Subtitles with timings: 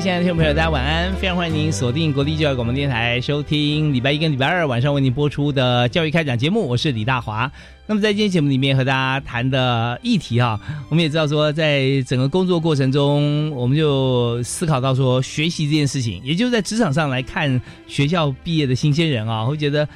[0.00, 1.14] 亲爱的听众朋友，大家晚安！
[1.16, 6.66] 非常欢迎您锁定国立教育广播电台，收听礼拜一跟礼拜二晚上为您播出的教育开讲节目。
[6.66, 7.52] 我是李大华。
[7.86, 19.86] 那么在今天节目里面和大家谈的议题哈，我们也知道说，在整个工作过程中，我们就思考到说，学习这件事情，也就是在职场上来看学校毕业的新鲜人啊，会觉得，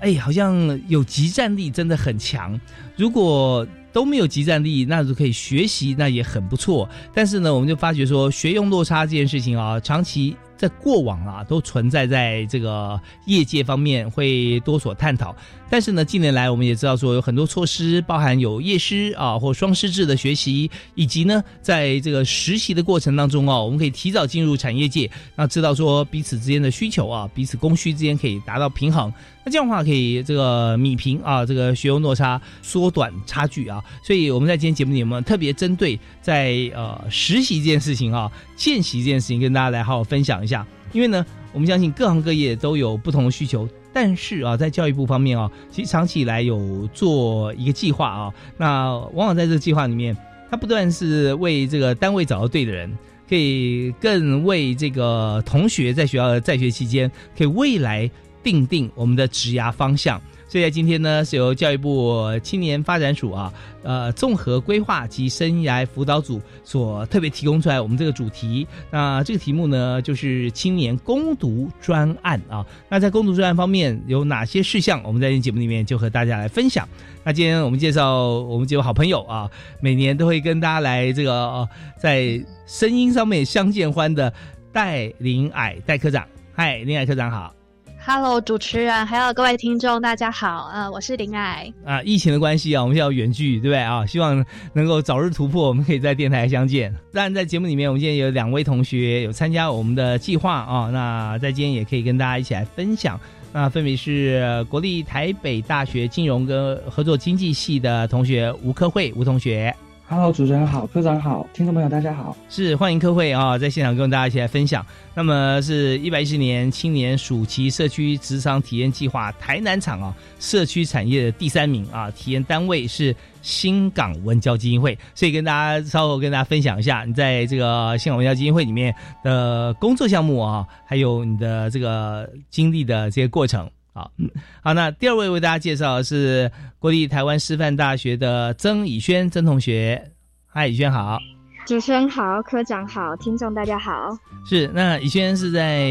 [0.00, 2.60] 哎，好像有集战力真的很强。
[2.96, 6.88] 如果都没有集战力，那就可以学习，那也很不错。
[7.12, 10.36] 但是呢，我们就发觉说，学用落差这件事情啊，长期。
[10.62, 15.34] 在过往啊，都存在在这个业界方面会多所探讨。
[15.68, 29.12] 但是呢，近年来我们也知道说有很多措施，包含有夜师啊或双师制的学习，以及呢，在这个实习的过程当中哦，我们可以提早进入产业界，那知道说彼此之间的需求啊，彼此供需之间可以达到平衡。
[29.44, 33.82] 那这样的话可以这个米平啊，这个学用落差，缩短差距啊。
[34.04, 40.51] 所以我们在今天节目里面特别针对在呃实习这件事情啊，见习这件事情，跟大家来好好分享一下。
[40.92, 50.16] 因为呢，我们相信各行各业都有不同的需求，但是啊，在教育部方面啊，其实长期以来有做一个计划啊，那往往在这个计划里面，
[50.50, 52.92] 他不断是为这个单位找到对的人，
[53.28, 58.10] 可以更为这个同学在学校的在学期间，可以未来
[58.42, 60.20] 定定我们的职涯方向。
[60.52, 63.50] 所以今天呢，是由教育部青年发展署啊，
[63.82, 68.68] 呃，综合规划及生涯辅导组所特别提供出来我们这个主题。
[68.90, 72.62] 那这个题目呢，就是青年攻读专案啊。
[72.90, 75.00] 那在攻读专案方面有哪些事项？
[75.04, 76.86] 我们在今天节目里面就和大家来分享。
[77.24, 81.66] 那今天我们介绍我们几位好朋友啊，每年都会跟大家来这个
[81.98, 84.30] 在声音上面相见欢的
[84.70, 86.28] 戴林矮戴科长。
[86.52, 87.61] 嗨，林矮科长好。
[88.04, 90.68] Hello，主持人，还有各位听众，大家好。
[90.74, 91.72] 呃，我是林爱。
[91.84, 94.04] 啊，疫情的关系啊，我们现在远距，对不对啊？
[94.04, 96.92] 希望能够早日突破，我们可以在电台相见。
[97.12, 100.90] 当然，在节目里面，我们今天有两位同学有参加我们的计划啊。
[100.90, 103.18] 那在今天也可以跟大家一起来分享。
[103.52, 109.72] 那分别是国立台北大学金融跟合作经济系的同学吴科慧吴同学。
[110.12, 114.84] Hello，主持人好，科长好，听众朋友大家好，是欢迎科会啊，在现场跟大家一起来分享。
[115.14, 133.66] 那么是一百一十年青年暑期社区职场体验计划台南场啊，社区产业的第三名啊，体验单位是新港文教基金会，所以跟大家稍后跟大家分享一下你在这个新港文教基金会里面的工作项目啊，还有你的这个经历的这些过程。
[133.94, 134.30] 好，嗯，
[134.62, 140.10] 好，那第二位为大家介绍的是国立台湾师范大学的曾以轩曾同学，
[140.46, 141.18] 嗨，以轩好，
[141.66, 144.16] 主持人好，科长好，听众大家好，
[144.46, 145.90] 是，那以轩是在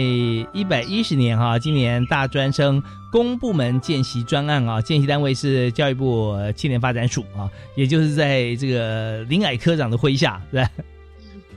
[0.51, 2.81] 一百一十年哈，今年大专生
[3.12, 10.66] 公部门见习专案啊，见习单位是教育部青年发展署啊，也就是在这个林矮科长的麾下，对，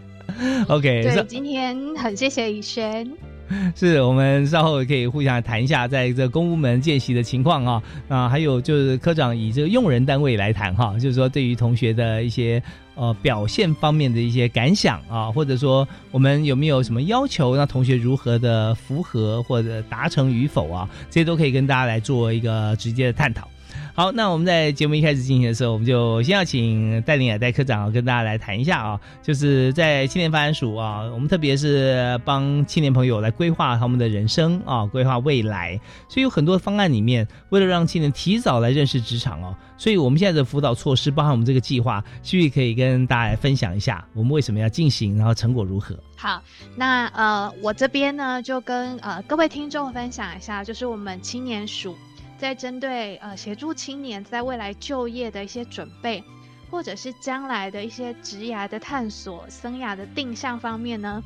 [0.68, 3.10] OK，对，今天很谢谢以轩。
[3.74, 12.62] 是我们稍后可以互相谈一下，在这公务门见习的情况啊啊，还有就是科长以这个用人单位来谈哈，就是说对于同学的一些
[12.94, 23.48] 呃表现方面的一些感想啊，或者说我们有没有什么要求，让同学如何的符合或者达成与否啊，这些都可以跟大家来做一个直接的探讨。
[23.96, 45.96] 好，那我们在节目一开始进行的时候，我们就先要请戴林雅戴科长跟大家来谈一下啊，就是在青年发展署啊，我们特别是帮青年朋友来规划他们的人生啊，规划未来，所以有很多方案里面，为了让青年提早来认识职场哦，所以我们现在的辅导措施，包含我们这个计划，是不是可以跟大家来分享一下，我们为什么要进行，然后成果如何？
[46.16, 46.42] 好，
[46.74, 51.94] 那呃，我这边呢就跟呃各位听众分享一下，就是我们青年署。
[52.38, 56.22] 在针对呃协助青年在未来就业的一些准备，
[56.70, 61.22] 或者是将来的一些职涯的探索、生涯的定向方面呢？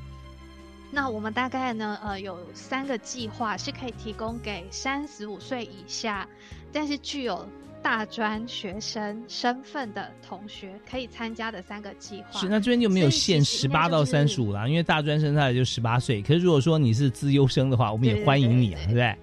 [0.90, 6.26] 那我们大概呢，呃，有三个计划是可以提供给三十五岁以下，
[6.72, 7.46] 但是具有
[7.82, 12.40] 大专学生身份的同学可以参加的三个计划。
[12.40, 16.22] 是，那这边就没有限十八到三十五啦，因为大专生他也就十八岁。
[16.22, 19.14] 可是如果说你是资优生的话，我们也欢迎你啊，对不对？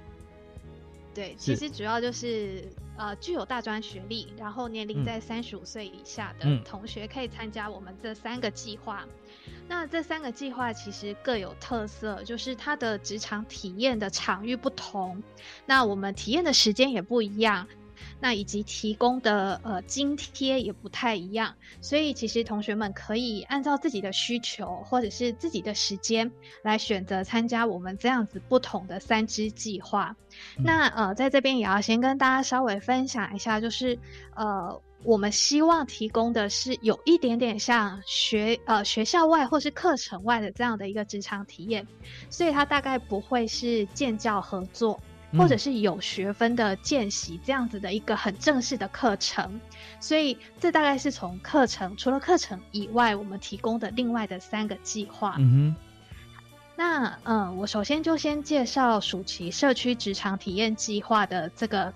[1.15, 2.67] 对，其实主要就是
[2.97, 9.05] 呃，具有大专学历，然后年龄在三十五岁以下的同学可以参加我们这三个计划。
[9.67, 15.23] 那这三个计划其实各有特色，就是它的职场体验的场域不同，
[15.65, 17.67] 那我们体验的时间也不一样，
[18.19, 26.31] 那以及提供的呃津贴也不太一样，所以其实同学们可以按照自己的需求或者是自己的时间
[26.63, 30.15] 来选择参加我们这样子不同的三支计划。
[30.57, 33.97] 那呃，在这边也要先跟大家稍微分享一下，就是
[34.35, 34.81] 呃。
[35.03, 41.85] 我们希望提供的是有一点点像学呃学校外或是课程外的这样的一个职场体验，
[42.31, 44.99] 所以它大概不会是建教合作，
[45.37, 49.59] 或者是有学分的见习这样子的一个很正式的课程。
[49.99, 55.35] 所以这大概是从课程除了课程以外，我们提供的另外的三个计划。
[55.39, 55.75] 嗯哼。
[56.75, 61.93] 那嗯，我首先就先介绍暑期社区职场体验计划的这个。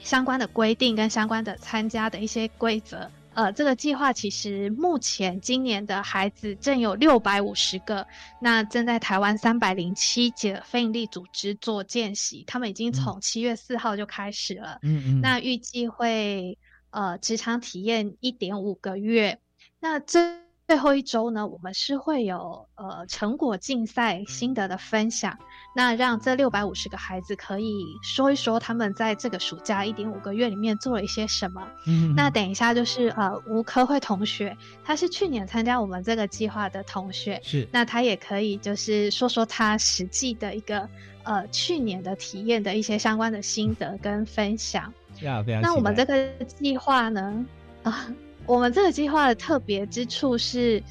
[0.00, 8.04] 相关的规定跟相关的参加的一些规则，呃，这个计划其实目前今年的孩子正有六百五十个，
[8.40, 16.58] 那正在台湾三百零七节非营利组织做见习，他们已经从七月四号就开始了，嗯嗯，那预计会
[16.90, 19.38] 呃职场体验一点五个月，
[19.78, 20.47] 那这。
[20.68, 25.38] 最后一周呢，我们是会有呃成果竞赛心得的分享，
[25.74, 31.66] 那让这六百五十个孩子可以说一说他们在这个暑假一点五个月里面做了一些什么。
[31.86, 34.54] 嗯，那等一下就是呃吴科慧同学，
[34.84, 40.86] 他是去年参加我们这个计划的同学，是，那他也可以就是说说他实际的一个
[41.22, 44.92] 呃去年的体验的一些相关的心得跟分享。
[45.22, 45.62] 呀，非常。
[45.62, 47.46] 那我们这个计划呢
[47.84, 48.06] 啊。
[48.48, 50.82] 我们这个计划的特别之处是，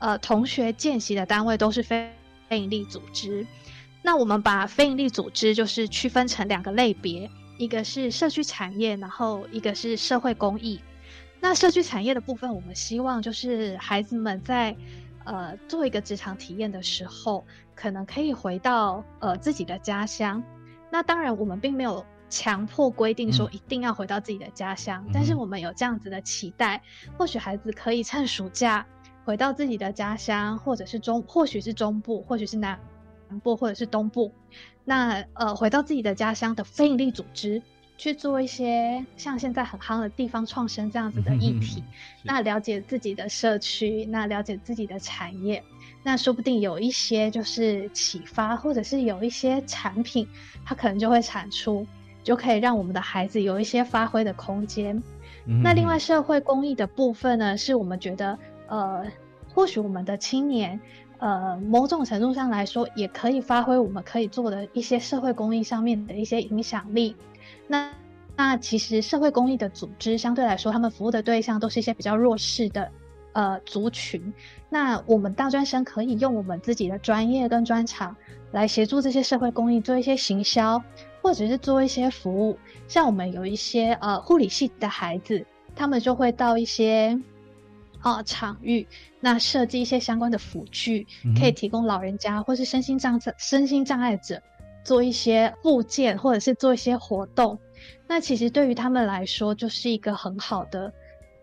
[0.00, 2.10] 呃，同学见习的单位都是非
[2.48, 3.46] 非营利组织。
[4.02, 10.80] 那我们把非营利组织就是区分成两个类别，一个是社区产业，然后一个是社会公益。
[11.38, 14.76] 那社区产业的部分，我们希望就是孩子们在
[15.24, 17.46] 呃做一个职场体验的时候，
[17.76, 20.42] 可能可以回到呃自己的家乡。
[20.90, 22.04] 那当然，我们并没有。
[22.34, 26.82] 强迫规定说一定要回到自己的家乡，但是我们有这样子的期待，
[27.16, 28.84] 或许孩子可以趁暑假
[29.24, 32.76] 回到自己的家乡，或者是中，或许是中部，或许是南
[33.40, 34.32] 部，或者是东部，
[34.84, 37.62] 那呃回到自己的家乡的非营利组织
[37.96, 41.84] 去做一些像现在很夯的地方创生这样子的议题，
[42.24, 45.62] 那了解自己的社区，那了解自己的产业，
[46.02, 50.26] 那说不定有一些就是启发，或者是有一些产品，
[50.64, 51.86] 它可能就会产出。
[52.24, 55.00] 就可以让我们的孩子有一些发挥的空间。
[55.62, 58.36] 那另外社会公益的部分呢，是我们觉得，
[58.66, 59.04] 呃，
[59.54, 60.80] 或许我们的青年，
[61.18, 67.14] 呃，某种程度上来说，也可以发挥我们可以做的一些社会公益上面的一些影响力。
[67.68, 67.92] 那
[68.36, 72.90] 那其实社会公益的组织相对来说，他们服务的对象都是一些比较弱势的
[73.32, 74.32] 呃族群。
[74.70, 78.16] 那我们大专生可以用我们自己的专业跟专长
[78.50, 80.82] 来协助这些社会公益做一些行销。
[81.24, 87.18] 或者是做一些服务，像我们有一些呃护理系的孩子，他们就会到一些
[88.02, 88.86] 呃场域，
[89.20, 91.06] 那设计一些相关的辅具，
[91.40, 94.38] 可以提供老人家或是身心障身心障碍者
[94.84, 97.58] 做一些附件，或者是做一些活动。
[98.06, 100.92] 那其实对于他们来说，就是一个很好的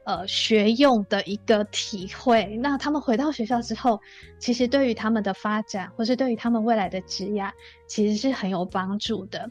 [0.03, 2.45] 呃学用的一个体会。
[2.61, 3.99] 那他们回到学校之后，
[4.37, 7.51] 其实对于他们的发展，或是对于他们未来的职业，
[7.87, 9.49] 其实是很有帮助的。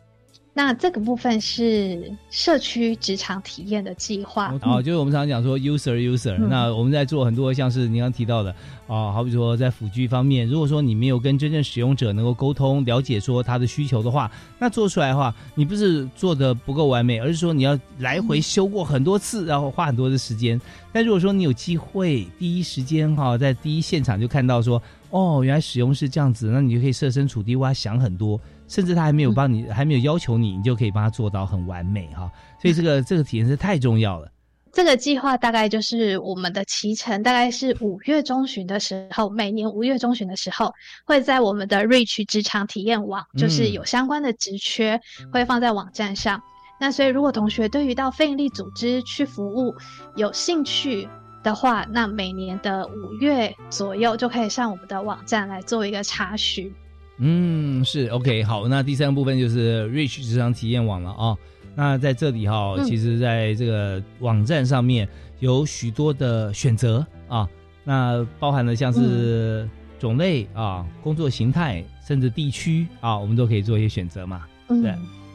[0.63, 6.37] 那这个部分是社区职场体验的计划哦，就是我们常常讲说 user user。
[6.37, 8.55] 那我们在做很多像是您刚提到的
[8.87, 20.61] 啊，好比说在辅具方面，如果说你没有跟真正使用者能够沟通、了解说他的需求的话，那做出来的话，你不是做的不够完美，而是说你要来回修过很多次，然后花很多的时间。
[20.93, 28.39] 但如果说你有机会第一时间哈，在第一现场就看到说哦，原来使用是这样子，那你就可以设身处地为他想很多。
[28.71, 32.31] 甚至他还没有帮你，还没有要求你，你就可以帮他做到很完美哈。
[32.63, 34.31] 所以这个这个体验是太重要了。
[34.73, 40.73] 这个计划大概就是我们的脐程，大概是五月中旬的时候，每年五月中旬的时候，
[41.05, 45.01] 会在我们的 Reach 职场体验网，就是有相关的职缺
[45.33, 46.41] 会放在网站上。
[46.79, 49.75] 那所以如果同学对于到非营利组织去服务
[50.15, 51.09] 有兴趣
[51.43, 56.73] 的话，那每年的五月左右就可以上我们的网站来做一个查询。
[57.21, 58.67] 嗯，是 OK 好。
[58.67, 61.37] 那第三个部分就是 Rich 职场体验网了啊。
[61.77, 65.09] 那在这里哈，其实在这个网站上面
[65.39, 67.49] 有许多的选择啊。
[67.85, 74.47] 那包含了像是种类啊、工作形态，甚至地区啊，我们都可以做一些选择嘛。
[74.69, 74.95] 对，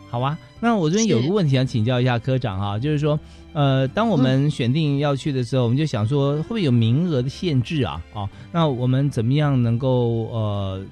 [0.09, 0.37] 好啊。
[0.59, 3.19] 那我这边有个问题想请教一下科长哈，就是说，
[3.53, 8.01] 呃，当我们选定要去的时候，我们就想说，会不会有名额的限制啊？
[8.13, 10.85] 啊，那我们怎么样能够呃，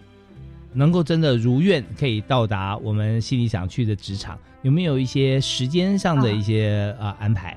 [0.74, 4.38] 能够真的如愿可以到达我们心里想去的职场？
[4.62, 7.56] 有没有一些时间上的一些啊安排？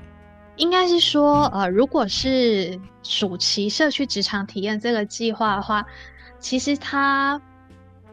[0.57, 5.85] 应该是说，呃，如果是暑期社区职场体验这个计划的话，
[6.39, 7.39] 其实它，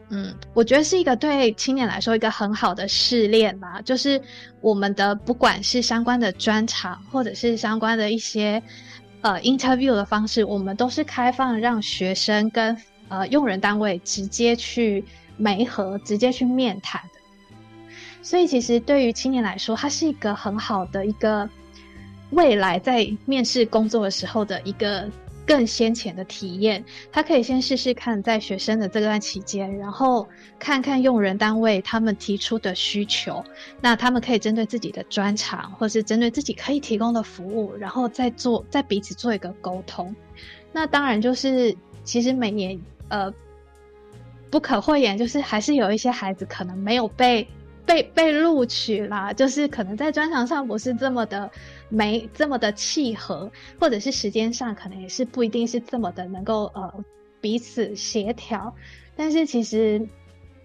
[0.09, 3.81] 嗯，我觉得是一个对青年来说一个很好的试炼吧。
[3.81, 4.21] 就是
[4.61, 8.61] 我们的不管是相关的专场，或者是相关的一些
[9.21, 12.77] 呃 interview 的方式，我们都是开放让学生跟
[13.09, 15.03] 呃用人单位直接去
[15.37, 17.01] 媒合，直接去面谈。
[18.21, 21.47] 所以，其实对于青年来说，它是一个很好的一个
[22.31, 25.07] 未来在面试工作的时候的一个
[25.45, 26.83] 更先前的体验。
[27.11, 33.45] 他可以先试试看，在学生的这段期间，然后看看用人单位他们提出的需求，
[33.79, 40.15] 那他们可以针对自己的专长，或是针对自己可以提供的服务，然后再做，再彼此做一个沟通。
[40.71, 43.33] 那当然，就是其实每年呃
[44.49, 47.47] 不可讳言，就是还是有一些孩子可能没有被。
[47.87, 51.51] 被被录取啦，就是可能在专长上不是这么的
[51.87, 56.91] 没这么的契合，或者是时间上可能也是不一定是这么的能够呃
[57.39, 58.73] 彼此协调。
[59.15, 60.09] 但是其实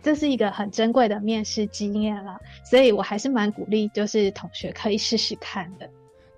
[0.02, 5.90] 这是一个很珍贵的面试经验啦，所以我还是蛮鼓励，就是同学可以试试看的。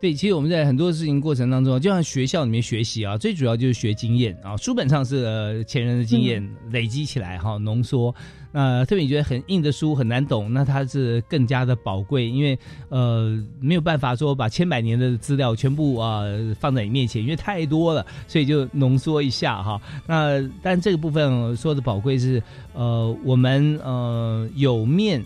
[0.02, 4.56] 对，其实我们在很多事情过程当中，就像学校里面学习啊，最主要就是学经验啊。
[4.56, 8.12] 书本上是前人的经验累积起来哈，浓缩。
[8.50, 16.24] 那特别你觉得很硬的书很难懂，那它是更加的宝贵，因为呃没有办法说把千百年的资料全部啊
[16.58, 19.80] 放在你面前，因为太多了，所以就浓缩一下哈。
[20.04, 22.42] 那但这个部分说的宝贵是
[22.74, 25.24] 呃我们呃有面。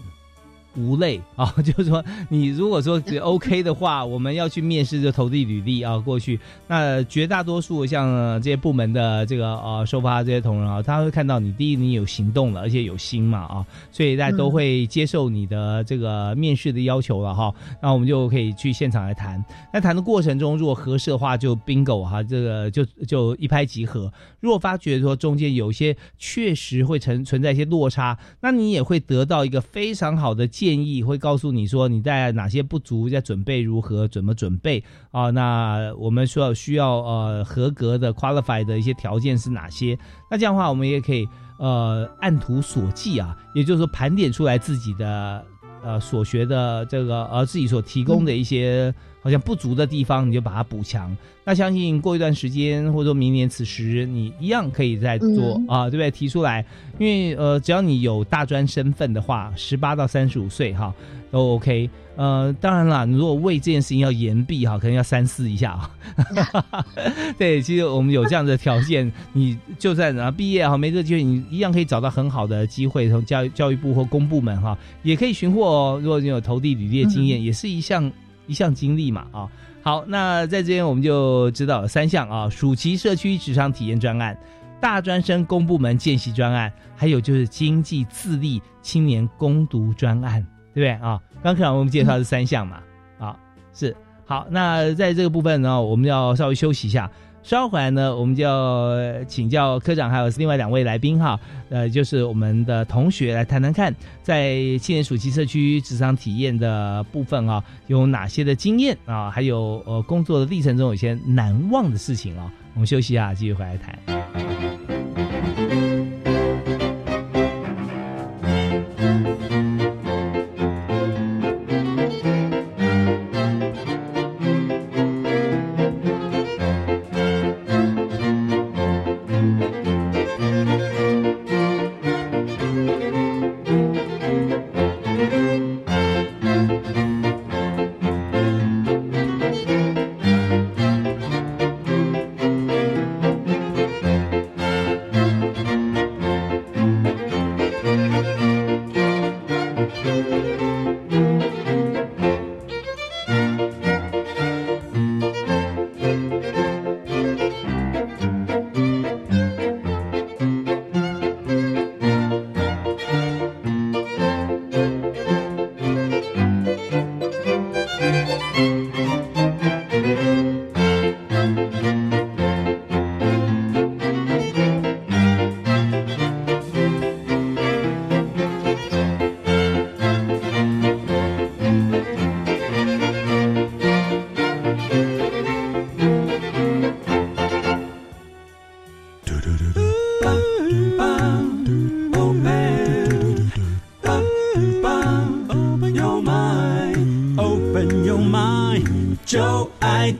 [0.76, 6.38] 无类啊， 就是说，你如果说 OK 的话，我们要去面试就投递履历啊过去。
[6.68, 17.52] 那绝大多数像这些部门的这个呃收发这些同仁啊，他会看到你第一你有行动了，而且有心嘛啊，所以大家都会接受你的这个面试的要求了哈。
[17.83, 19.45] 那我们就可以去现场来谈。
[19.73, 24.12] 那谈的过程中，如果合适的话，就 bingo 哈，这个就就一拍即合。
[24.40, 35.30] 如果发觉说中间有些确实会存存在一些落差，那你也会得到一个非常好的建议，会告诉你说你在哪些不足，在准备如何，怎么准备啊？
[35.30, 39.99] 那我们需要需要呃合格的 qualify 的一些条件是哪些？
[40.30, 45.44] 那这样的话，我们也可以呃按图索骥啊，也就是说盘点出来自己的
[45.85, 48.94] 呃所学的这个呃自己所提供的一些。
[49.26, 51.16] 好像不足的地方，你就把它补强。
[51.45, 56.09] 那相信过一段时间，或者说明年此时，你一样可以再做啊，对不对？
[56.12, 56.64] 提出来，
[56.97, 60.95] 因为呃，只要你有大专身份的话，十八到三十五岁哈
[61.33, 61.90] 都 OK。
[62.14, 66.87] 呃，当然了，你如果为这件事情要延毕哈，可能要三思一下啊。
[67.37, 76.00] 对，其实我们有这样的条件，你就算啊毕业哈没这个机会，你一样可以找到很好的机会，从教教育部或公部门哈也可以寻获哦。
[76.00, 78.09] 如果你有投递履历的经验，也是一项。
[78.47, 79.49] 一项经历嘛啊，
[79.83, 84.37] 好，那在这边我们就知道三项啊，暑期社区职场体验专案、
[84.81, 90.41] 大专生公部门见习专案，还有就是经济自立青年攻读专案，
[90.75, 91.21] 对不对啊？
[91.43, 92.79] 刚刚我们介绍是三项嘛，
[93.19, 93.37] 啊
[93.73, 97.11] 是好，那在这个部分呢，我们要稍微休息一下。
[97.47, 101.38] 稍后来呢，我们就要请教科长，还有另外两位来宾哈，
[101.71, 114.55] 呃，就是我们的同学来谈谈看，在青年暑期社区职场体验的部分啊，有哪些的经验啊，还有呃工作的历程中有些难忘的事情啊，我们休息一下，继续回来谈。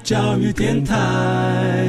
[0.03, 1.87] 教育电台。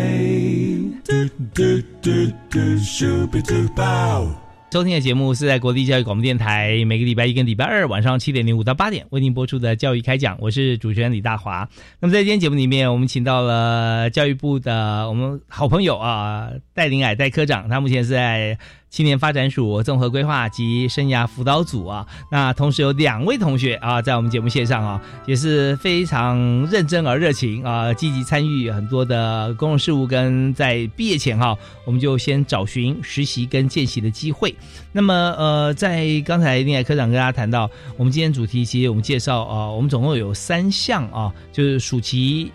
[4.69, 11.67] 收听的节目是在国立教育广播电台，每个礼拜一跟礼拜二晚上七点零五到八点为您播出的教育开讲，我是主持人李大华。
[11.99, 18.57] 那么在今天节目里面，我们请到了教育部的我们好朋友啊，戴林矮戴科长，他目前是在。
[18.89, 34.55] 青年发展署综合规划及生涯辅导组啊，那同时有两位同学啊，在我们节目线上啊，也是非常认真而热情啊，积极参与很多的公共事务，跟在毕业前哈，我们就先找寻实习跟见习的机会。
[34.93, 42.51] 那么呃，在刚才另外科长跟大家谈到，我们今天主题其实我们介绍啊，我们总共有三项啊，就是暑期。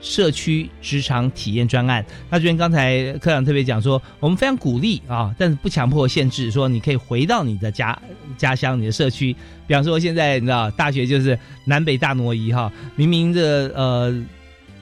[0.00, 8.00] 社区职场体验专案，那这边刚才科长特别讲说，我们非常鼓励啊，但是不强迫限制，说你可以回到你的家
[8.36, 9.34] 家乡、你的社区。
[9.66, 14.14] 比方说，现在你知道大学就是南北大挪移哈，明明这呃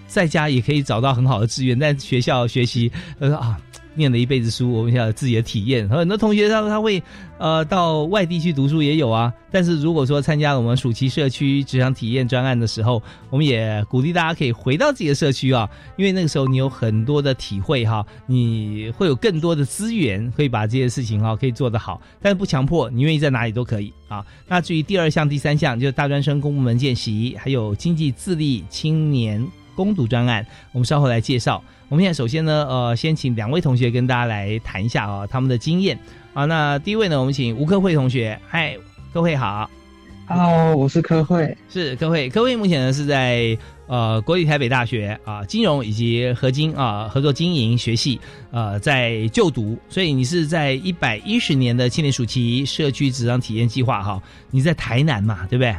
[0.07, 3.61] 在家也可以找到很好的资源，但学校学习呃啊。
[3.97, 5.89] 念了一辈子书，我们想自己的体验。
[5.89, 7.03] 很多同学他他会
[7.39, 9.33] 呃到外地去读书也有啊。
[9.51, 22.01] 但是如果说参加我们暑期社区职场体验专案的时候，我们也鼓励大家可以回到自己的社区啊，因为那个时候你有很多的体会哈，你会有更多的资源可以把这些事情哈可以做得好。
[22.21, 24.25] 但是不强迫，你愿意在哪里都可以啊。
[24.47, 31.63] 那至于第二项、第三项，就是大专生公部门见习，还有经济自立青年攻读专案，我们稍后来介绍。
[31.89, 35.97] 我们现在首先呢，呃，先请两位同学跟大家来谈一下啊，他们的经验
[36.35, 36.45] 啊。
[36.47, 38.77] 那第一位呢，我们请吴科慧同学，嗨，
[39.13, 39.71] 科慧好
[40.27, 55.77] ，Hello，我是科慧，是科慧，科慧目前呢是在呃国立台北大学啊金融以及合金啊合作经营学系呃在就读，所以你是在一百一十年的青年暑期社区职场体验计划哈，你在台南嘛，对不对？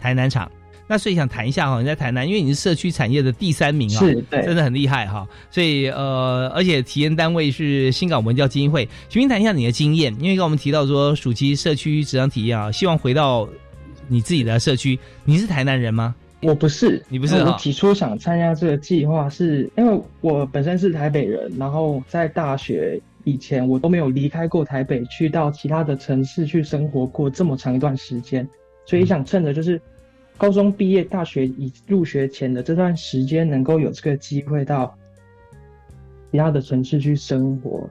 [0.00, 0.50] 台南厂。
[0.92, 5.26] 那所以想谈一下哈，你在台南，因为你是社区产业的第三名啊，是，真的很厉害哈。
[5.50, 13.48] 所以呃，而且体验单位是新港文教基金会，请您谈一下你的经验，因为跟我们提到说暑期社区职场体验啊，希望回到
[14.06, 14.98] 你自己的社区。
[15.24, 16.14] 你是台南人吗？
[16.42, 17.36] 我不是，你不是。
[17.36, 28.46] 我起初想参加这个计划，是因为我本身是台北人，然后在大学以前我都没有离开过台北，去到其他的城市去生活过这么长一段时间，
[28.84, 29.80] 所以想趁着就是。
[30.42, 34.92] 高中毕业、大学已入学前的这段时间，能够有这个机会到
[36.32, 37.88] 其他的城市去生活，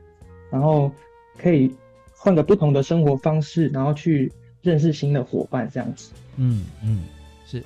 [0.52, 0.92] 然后
[1.38, 1.74] 可以
[2.14, 4.30] 换个不同的生活方式，然后去
[4.62, 6.12] 认识新的伙伴，这样子。
[6.36, 7.04] 嗯嗯，
[7.48, 7.64] 是。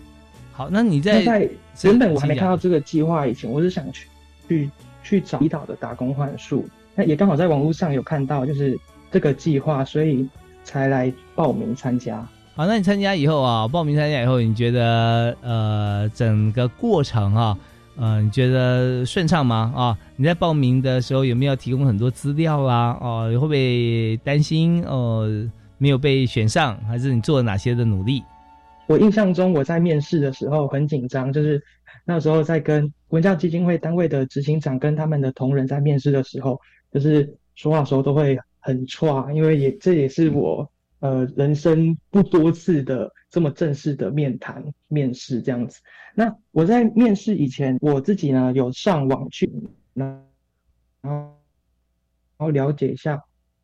[0.51, 1.49] 好，那你在在
[1.81, 4.07] 原本我还没看到这个计划以前，我是想去
[4.47, 4.69] 去
[5.01, 10.29] 去找离岛的打工换宿，那也刚好在网络上有看到就是这个计划，所以
[10.63, 12.23] 才来报名参加。
[12.57, 17.57] 好，那你参加以后啊，报名参加以后，你觉得呃整个过程啊，
[17.97, 19.73] 呃你觉得顺畅吗？
[19.75, 22.97] 啊，你在报名的时候有没有提供很多资料啊？
[23.01, 25.27] 哦，会不会担心哦
[25.77, 26.79] 没有被选上？
[26.87, 28.23] 还是你做了哪些的努力？
[28.87, 31.61] 我印象中我在面试的时候很紧张，就是
[32.05, 36.57] 那时候在跟文教基金会单位的执行长跟他们的同仁在面试的时候，
[36.93, 40.65] 就是说话时候都会很差，因为也这也是我。
[41.05, 45.79] 呃，人生不多次的这么正式的面谈面试这样子。
[46.15, 49.47] 那我在面试以前，我自己呢有上网去，
[49.93, 50.25] 然
[51.03, 51.11] 后
[52.37, 53.21] 然后了解一下，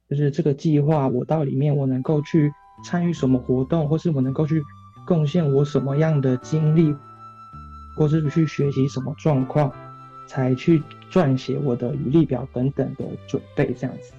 [0.08, 2.52] 就是这个计划，我到里面我能够去
[2.86, 4.62] 参与什么活动，或是我能够去
[5.08, 6.96] 贡献我什么样的经历，
[7.98, 9.74] 或是去学习什么状况，
[10.28, 14.14] 才去撰写我的履历表等等的准备这样子。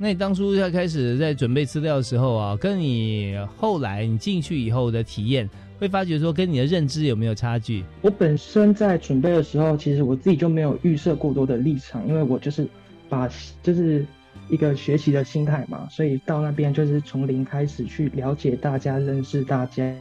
[0.00, 7.84] 那你当初在开始在准备资料的时候啊，跟你后来你进去以后的体验，会发觉说跟你的认知有没有差距？
[8.00, 12.64] 我本身在准备的时候，其实我自己就没有预设过多的立场，因为我就是
[13.08, 13.28] 把
[13.60, 14.06] 就是
[14.48, 19.92] 一个学习的心态嘛，所以到那边就是从零开始去了解大家、认识大家，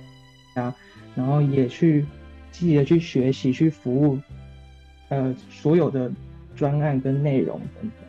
[1.15, 2.05] 然后也去
[2.51, 4.19] 积极的去学习、去服务，
[5.09, 6.11] 呃，所有的
[6.55, 8.06] 专案跟内容等等。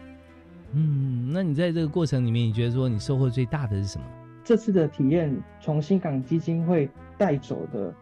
[0.73, 4.05] 嗯，那你在这个过程里面，你觉得说你收获最大的是什么？
[4.45, 7.95] 这次的体验，从新港基金会带走的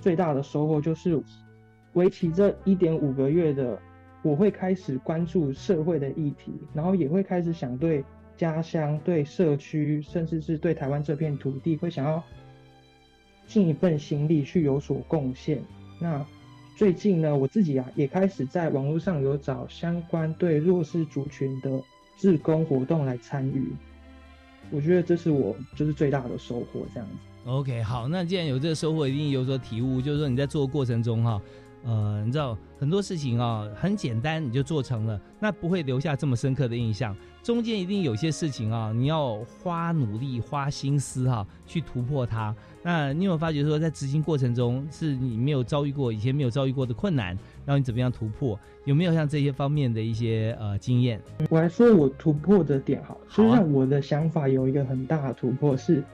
[0.00, 1.20] 最大的收获就是，
[1.94, 3.80] 为期这一点五个月的，
[4.22, 8.04] 我会开始关注社会的议题，然后也会开始想对
[8.36, 12.22] 家乡、对社区，甚至是对台湾这片土地，会想要
[13.46, 15.60] 尽一份心力去有所贡献。
[16.00, 16.24] 那
[16.76, 21.82] 最近呢，我自己啊也开始在网络上有找相关对弱势族群的
[22.18, 23.72] 志工活动来参与。
[24.70, 27.14] 我觉得这是我就是最大的收获，这样子。
[27.46, 31.40] OK，好，那既然有这个收获，一定有所体悟，就是说你在做的过程中哈。
[31.84, 37.16] 呃，你知道很多事情啊，很简单你就做成了，那不会留下这么深刻的印象。
[37.42, 42.54] 中间一定有些事情啊，你要花努力、花心思哈，去突破它。
[42.82, 47.28] 那你有没有发觉说，在执行过程中是你没有遭遇过、以前没有遭遇过的困难，
[47.64, 48.58] 然后你怎么样突破？
[48.84, 51.20] 有没有像这些方面的一些呃经验？
[51.48, 56.04] 我来说我突破的点哈，实际上我的想法有一个很大的突破是，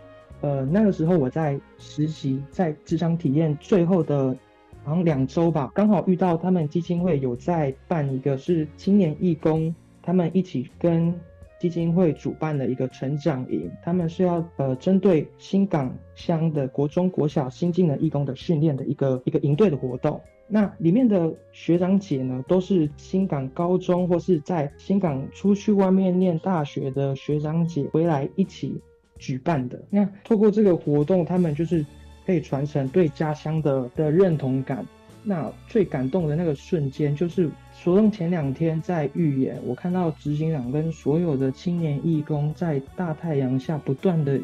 [0.43, 4.37] 呃，那个时候我在实习，在职场体验最后的。
[4.85, 11.13] 好像两周吧，刚好遇到他们基金会有在办一个是青年义工，他们一起跟
[11.59, 20.21] 基金会主办的一个成长营，他们是要呃针对新港乡的国中国小新进的义工的训练的一个一个营队的活动。
[20.47, 28.79] 那里面的学长姐呢，都是新港高中或是在新港出去外面念大学的学长姐回来一起
[29.19, 29.83] 举办的。
[29.89, 31.83] 那透过这个活动，他们就是。
[32.27, 34.85] 可以传承对家乡的的认同感。
[35.27, 44.39] 那最感动的那个瞬间，就是所动前两天在预演，我看到执行长跟所有的青年义工在大太阳下不断的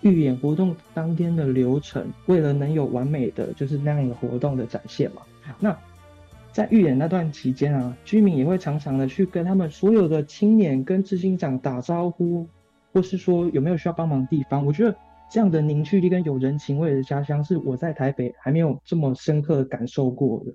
[0.00, 5.22] 预演活动当天的流程，为了能有完美的就是那样一个活动的展现嘛。
[5.60, 5.78] 那
[6.50, 12.44] 在预演那段期间啊，居民也会常常的去跟他们所有的青年跟执行长打招呼，
[12.92, 14.66] 或是说有没有需要帮忙的地方。
[14.66, 14.96] 我觉得。
[15.28, 20.54] 这样的凝聚力跟有人情味的家乡，是我在台北还没有这么深刻感受过的，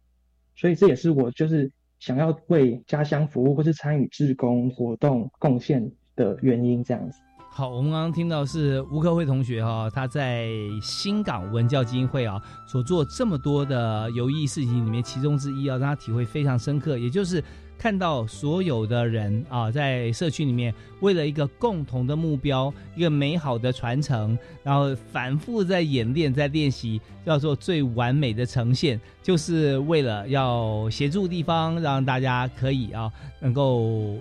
[0.55, 6.83] 所以这也是我就是想要为家乡服务或是参与志工活动贡献的原因。
[6.83, 7.19] 这样子。
[7.49, 10.47] 好，我们刚刚听到是吴克慧同学哈，他在
[10.81, 17.43] 新港文教基金会啊所做这么多的有益事情里面，其中之一啊让他体会非常深刻，也就是。
[17.81, 34.15] 看到所有的人啊，在社区里面，为了一个共同的目标，一个美好的传承，然后反复在演练、在练习，叫做最完美的呈现，就是为了要协助地方，让大家可以啊，能够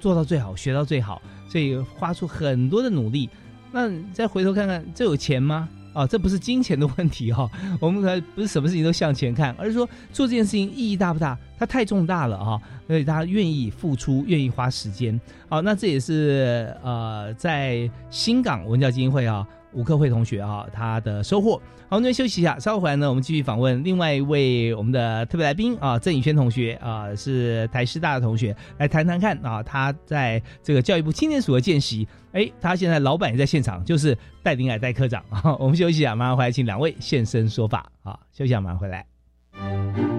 [0.00, 3.30] 做到最好，学到最好，所以花出很多的努力。
[3.70, 5.68] 那再回头看看，这有钱吗？
[5.94, 11.38] 啊，这不是金钱的问题哈，我们可不是什么事情都向前看，而是说做这件事情意义大不大？
[11.56, 15.18] 它太重大了哈，所以大家愿意付出，愿意花时间。
[15.48, 19.46] 好，那这也是呃，在新港文教基金会啊。
[19.74, 21.60] 吴克慧同学啊，他的收获。
[21.88, 35.56] 好，我们休息一下，稍后回来呢，我们继续访问另外一位我们的特别来宾啊，郑宇轩同学啊，是台师大的同学，来谈谈看啊，他在这个教育部青年署的见习，哎，他现在老板也在现场，就是戴林海戴科长啊。
[35.58, 38.18] 我们休息一下，马上回来，请两位现身说法啊。
[38.32, 40.13] 休息一下，马上回来。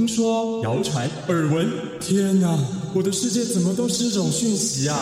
[0.00, 1.68] 听说、谣传、耳闻，
[2.00, 2.58] 天哪！
[2.94, 4.96] 我的世界怎么都是这种讯息啊？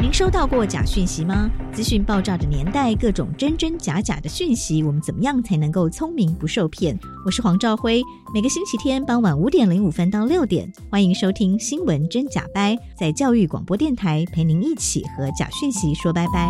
[0.00, 1.50] 您收到过假讯息吗？
[1.74, 6.98] 资讯爆炸的年代，各种真真假假的讯息，我们怎么样才能够聪明不受骗？
[7.26, 16.48] 我是黄兆辉，每个星期天傍晚五点零五分到六点，欢迎收听《新闻真假掰》，在教育广播电台陪您一起和假讯息说拜拜。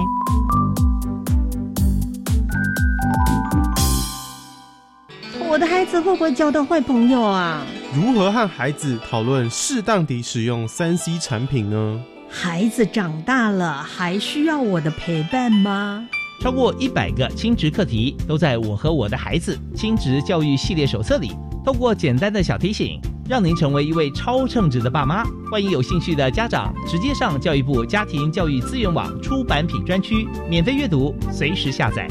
[5.53, 7.62] 我的孩子会不会交到坏朋友啊？
[7.95, 12.01] 如何和孩子讨论适当地使用三 C 产品呢？
[12.27, 16.09] 孩子长大了，还需要我的陪伴吗？
[16.41, 21.33] 超过一百个亲职课题都在我和我的孩子亲职教育系列手册里。
[21.62, 25.23] 透过简单的小提醒，让您成为一位超称职的爸妈。
[25.51, 32.09] 欢迎有兴趣的家长直接上教育部家庭教育资源网出版品专区免费阅读，随时下载。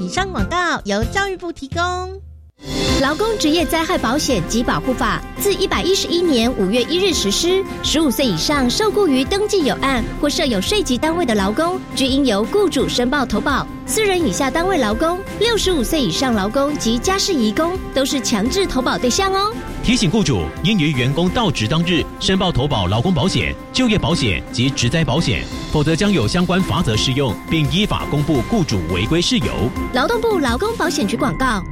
[0.00, 2.23] 以上广告由教育部提供。
[3.04, 7.62] 劳工职业灾害保险及保护法自一百一十一年五月一日实施。
[7.82, 13.66] 十五岁以上受雇于登记有案或设有税籍单位的劳工，均应由雇主申报投保。
[13.84, 19.54] 四人以下单位劳工、六十五岁以上劳工及家事移工都是强制投保对象哦。
[19.82, 29.52] 提醒雇主应于员工到职当日申报投保劳工保险、就业保险及职灾保险，否则将有相关罚则适用，并依法公布雇主违规事由。
[29.92, 31.62] 劳动部劳工保险局广告。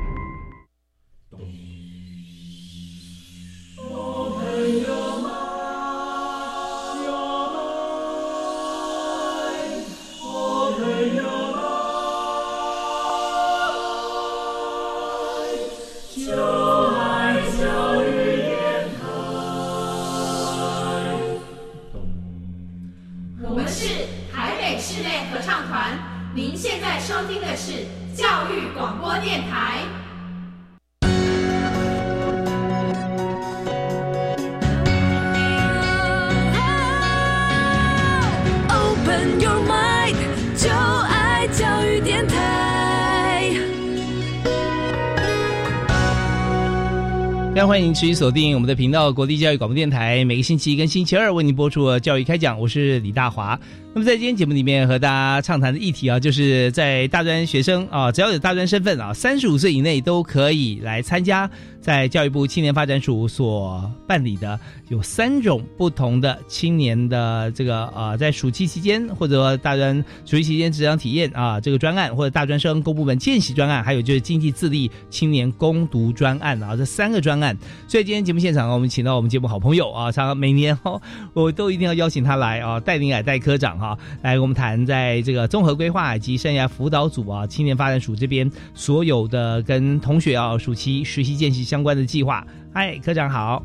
[47.73, 52.61] 欢迎持续锁定我们的频道——国立教育广播电台，每个星期一跟星期二为您播出教育开讲。
[52.61, 53.59] 我是李大华。
[53.95, 77.55] 那么在今天节目里面和大家畅谈的议题啊，就是在大专学生啊，只要有大专身份啊，三十五岁以内都可以来参加在教育部青年发展署所办理的有三种不同的青年的这个啊，在暑期期间或者大专暑期期间职场体验啊这个专案，或者大专生公部门见习专案，还有就是经济自立青年攻读专案啊，这三个专案。
[77.87, 80.99] 所以今天节目现场，我们请到我们节目好朋友啊，常每年哦，
[81.35, 83.82] 我都一定要邀请他来啊，戴林矮戴科长。
[83.83, 92.47] 好，来我们谈在这个综合规划以及生涯辅导组啊，青年发展署这边所有的跟同学啊暑期实习见习相关的计划。
[92.73, 93.61] 嗨，科长好。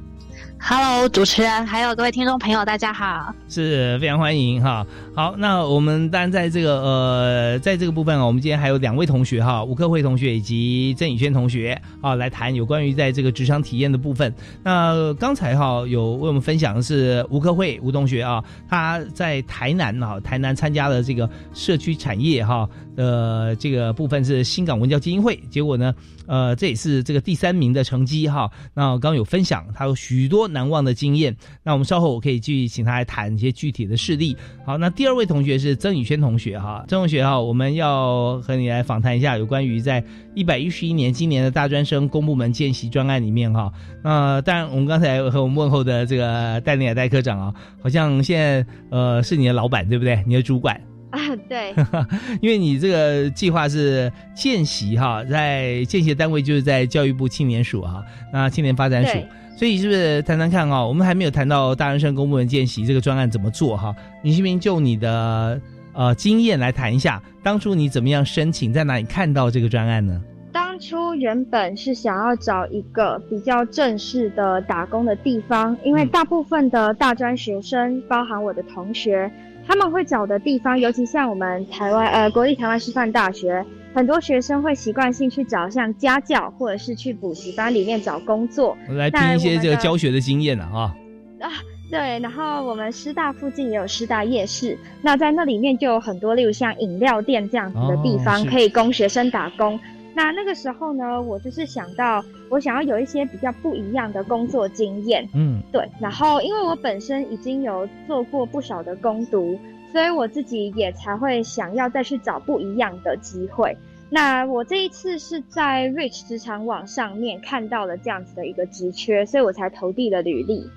[0.59, 4.85] Hello，主持人，还有各位听众朋友，大家好，是非常欢迎哈。
[5.15, 14.33] 好，那我们当然在这个呃，在这个部分啊，我们今天还有两位同学哈，吴克慧同学以及郑宇轩同学啊，来谈有关于在这个职场体验的部分。
[14.63, 28.51] 那刚才哈有为我们分享的是吴克慧吴同学啊，他在台南啊，台南参加了这个社区产业哈的这个部分是新港文教基金会，结果呢，呃，这也是这个第三名的成绩哈。
[28.73, 30.45] 那刚刚有分享，他有许多。
[30.47, 34.35] 难忘的经验，那我们稍后我可以继续请他来谈一些具体的事例。
[34.65, 43.71] 好，那第二位同学是曾宇轩同学哈，曾同学哈，我们要和你来访谈一下有关于在一百一十一年今年的大专生公部门见习专案里面哈。
[44.01, 50.23] 那当然，我们刚才和我们问候的这个戴林尔戴科长啊，好像现在呃是你的老板对不对？
[50.25, 51.73] 你的主管啊，对，
[52.41, 59.17] 因为你这个计划是见习哈，在见习单位就是在教育部青年署哈，那青年发展署。
[59.55, 60.85] 所以是不是谈谈看啊？
[60.85, 63.95] 我们还没有谈到大学生公部门见习这个专案怎么做哈？
[64.21, 65.59] 你是不是就你的
[65.93, 70.21] 呃经验来谈一下，当初你怎么样申请，在哪里看到这个专案呢？
[70.51, 79.31] 当初原本是想要找一个比较正式的打工的地方，因为大部分的大专学生，包含我的同学，
[79.67, 83.65] 他们会找的地方，尤其像我们台湾呃国立台湾师范大学。
[83.95, 90.93] 很多学生会习惯性去找像家教或者是去补习班里面找工作，来听一些这个教学的经验呢啊。
[91.39, 91.49] 啊，
[91.89, 99.79] 对，然后我们师大附近也有师大夜市，那在那里面就有很多，例如像饮料店这样子的地方，可以供学生打工。
[100.17, 105.29] 那那个时候呢，我就是想到，我想要有一些比较不一样的工作经验。
[105.35, 105.87] 嗯，对。
[106.01, 109.59] 然后因为我本身已经有做过不少的攻读。
[109.93, 113.75] 所以我自己也才会想要再去找不一样的机会。
[114.09, 120.69] 那我这一次是在 Rich 职场网上面看到了这样子的一个职缺，所以我才投递了履历。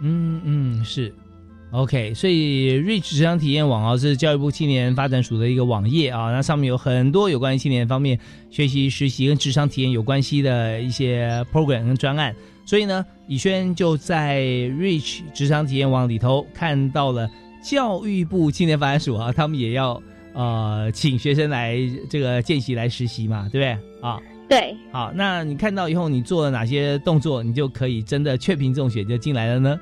[0.00, 1.12] 嗯嗯，是
[1.72, 2.14] ，OK。
[2.14, 8.16] 所以 Rich 职场体验网啊，是教育部青年发展署的一个网页啊，那上面有很多有关于青年方面
[8.50, 12.32] 学习、实习跟职场体验有关系的一些 program 跟专案。
[12.64, 17.28] 所以呢，以轩就在 Rich 职场体验网里头看到了。
[17.64, 20.02] 教育部青年发展署啊，他们也要
[20.34, 21.78] 呃请学生来
[22.10, 24.20] 这个见习来实习嘛，对不对啊？
[24.48, 24.76] 对。
[24.90, 29.78] 好，那你看到以后，你做了哪些动作，你就可以真的确评中选就进来了呢？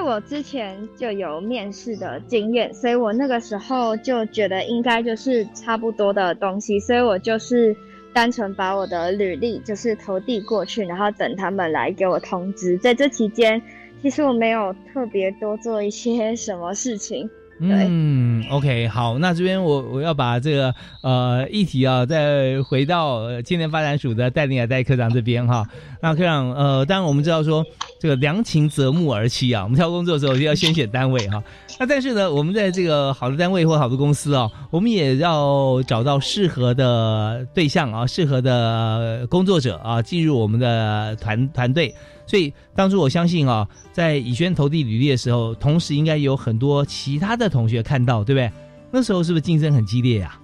[0.00, 7.76] 为我之前就有面试的经验，所以我那个时候就觉得应该就是差不多的东西，所以我就是
[8.14, 12.78] 单纯把我的履历就是投递过去，然后等他们来给我通知。
[12.78, 13.60] 在这期间，
[14.00, 17.28] 其实我没有特别多做一些什么事情。
[17.62, 25.66] 嗯，OK，好，那这边我我要把这个呃议题啊，再回到青年发展署的戴林尔戴科长这边哈。
[26.00, 27.62] 那科长，呃，当然我们知道说
[27.98, 31.42] 这个良禽择木而栖啊，我们挑工作的时候就要先选单位哈。
[31.78, 41.94] 那但是呢，我们在这个好的单位或好的公司啊，我们也要找到适合的对象啊，适合的工作者啊，进入我们的团团队。
[42.30, 48.52] 所以当初我相信啊，在以轩投递履历的时候，同时应该有很多其他的同学看到，对不对？
[48.92, 50.38] 那时候是不是竞争很激烈呀？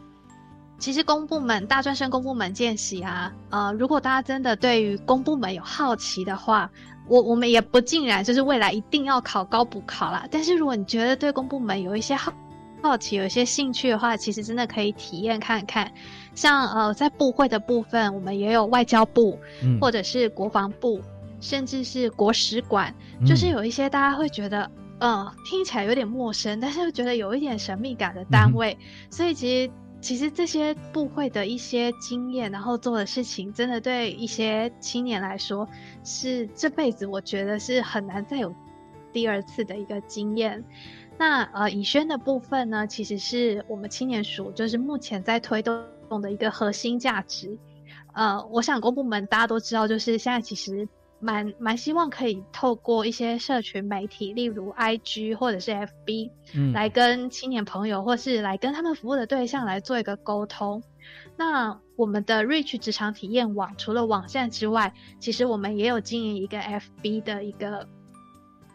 [0.80, 6.68] 其实公部门大专生公部门见习啊，呃，如果大家真的对于公部门有好奇的话，
[7.06, 10.26] 我我们也不尽然就是未来一定要考高补考啦。
[10.28, 12.32] 但是如果你觉得对公部门有一些好
[12.82, 15.88] 好奇、有一些兴趣的话，其实真的可以体验看看。
[16.34, 19.38] 像呃，在部会的部分，我们也有外交部，
[19.80, 21.00] 或者是国防部。
[21.40, 22.94] 甚至是国史馆，
[23.26, 24.70] 就是有一些大家会觉得，
[25.00, 28.76] 嗯，听起来有点陌生，但是又觉得有一点神秘感的单位。
[29.10, 35.68] 所以其实，其实这些部会的一些经验，然后做的事情，真的对一些青年来说，
[36.04, 38.54] 是这辈子我觉得是很难再有
[39.12, 40.64] 第二次的一个经验。
[41.18, 45.82] 那呃，以轩的部分呢，其实是我们青年署就是目前在推动
[46.22, 47.58] 的一个核心价值。
[48.14, 50.88] 呃，我想公部门大家都知道，就是现在其实。
[51.18, 60.82] 蛮蛮希望可以透过一些社群媒体，例如 IG 或者是 FB，嗯，来跟青年朋友，或是来跟他们服务的对象来做一个沟通。
[61.36, 67.86] 那我们的 Reach 职场体验网除了网站之外，其实我们也有经营一个 FB 的一个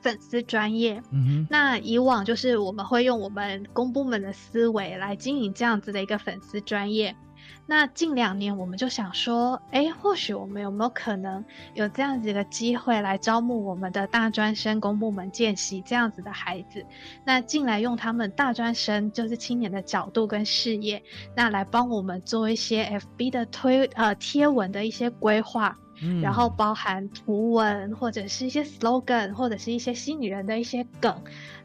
[0.02, 1.04] 粉丝专业。
[1.12, 7.16] 嗯，那以往就是我们会用我们公部门的思维来经营这样子的一个粉丝专业。
[7.66, 16.86] 那近两年，我们就想说，哎，或许我们有没有可能有这样子的机会来招募我们的大专生公部门见习这样子的孩子，
[17.24, 21.02] 那进来用他们大专生就是青年的角度跟事业，
[21.36, 22.86] 那来帮我们做一些
[23.18, 25.78] FB 的推呃贴文的一些规划。
[26.22, 31.16] 然后包含图文或者是一些 slogan 或者是一些吸引人的一些梗，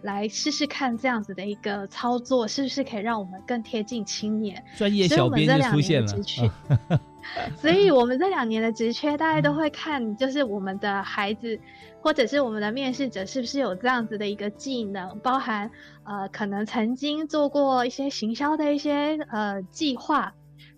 [0.03, 4.63] 来试试看这样子的一个操作是不是可以让我们更贴近青年。
[4.77, 7.01] 专业小编就出现了。
[7.57, 11.59] 所以我们这两年的职缺，大家都会看，就是我们的孩子
[12.01, 15.69] 或者是我们的面试者是不是有这样子的一个技能，包含
[16.05, 20.33] 呃可能曾经做过一些行销的一些呃计划。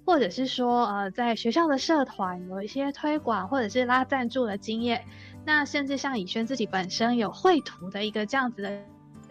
[0.08, 5.04] 或者是说，呃，在学校的社团有一些推广，或者是拉赞助的经验，
[5.44, 8.82] 那甚至像以轩自己本身有绘图的一个这样子的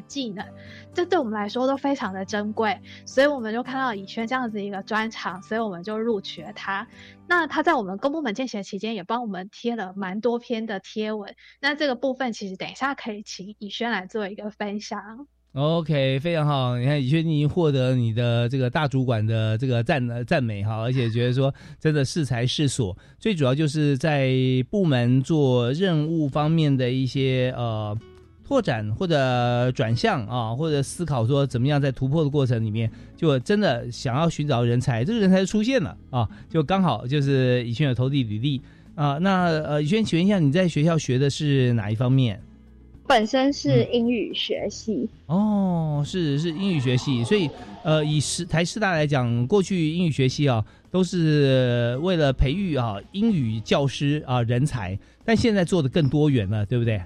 [0.07, 0.45] 技能，
[0.93, 6.87] 这对我们来说都非常的珍贵，所以我们就看到以轩这样子一个专长，所以我们就录取了他。
[7.27, 15.27] 那他在我们公部门见习期间，也帮我们贴了蛮多篇的贴文，那这个部分其实等一下可以请以轩来做一个分享。
[15.53, 16.77] OK，非常好。
[16.77, 22.95] 你看，以轩已经获得你的这个大主管的这个赞赞美哈，而且觉得说真的适才适所。
[23.17, 24.31] 最主要就是在
[24.69, 27.97] 部门做任务方面的一些呃
[28.47, 38.61] 拓展或者转向啊，或者思考说怎么样在突破的过程里面，就真的想要寻找人才，这个人才就出现了啊，就刚好就是以轩有投递履历
[38.93, 39.17] 啊。
[39.17, 42.39] 那呃，以轩，请问一下，你在学校学的是哪一方面？
[43.07, 45.07] 本身是英语学系。
[45.27, 47.49] 哦，是是英语学系，所以
[47.83, 57.01] 呃，以师台师大来讲，过去英语学系啊，都是为了培育啊英语教师啊人才，但现在做的更多元了，对不对？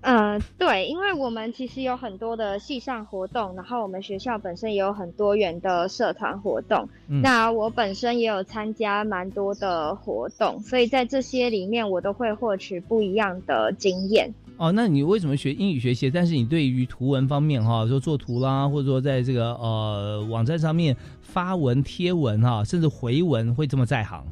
[0.00, 6.88] 嗯，对，因为我们其实有很多的系上活动，然后我们学校本身也有很多元的社团活动，
[7.22, 14.32] 那我本身也有参加蛮多的活动，所以在这些里面，我都会获取不一样的经验。
[14.56, 16.10] 哦，那你为什么学英语学习？
[16.10, 24.24] 但是你对于图文方面哈，说做图啦，或者说在这个呃网站上面发文贴文哈，甚至回文会这么在行？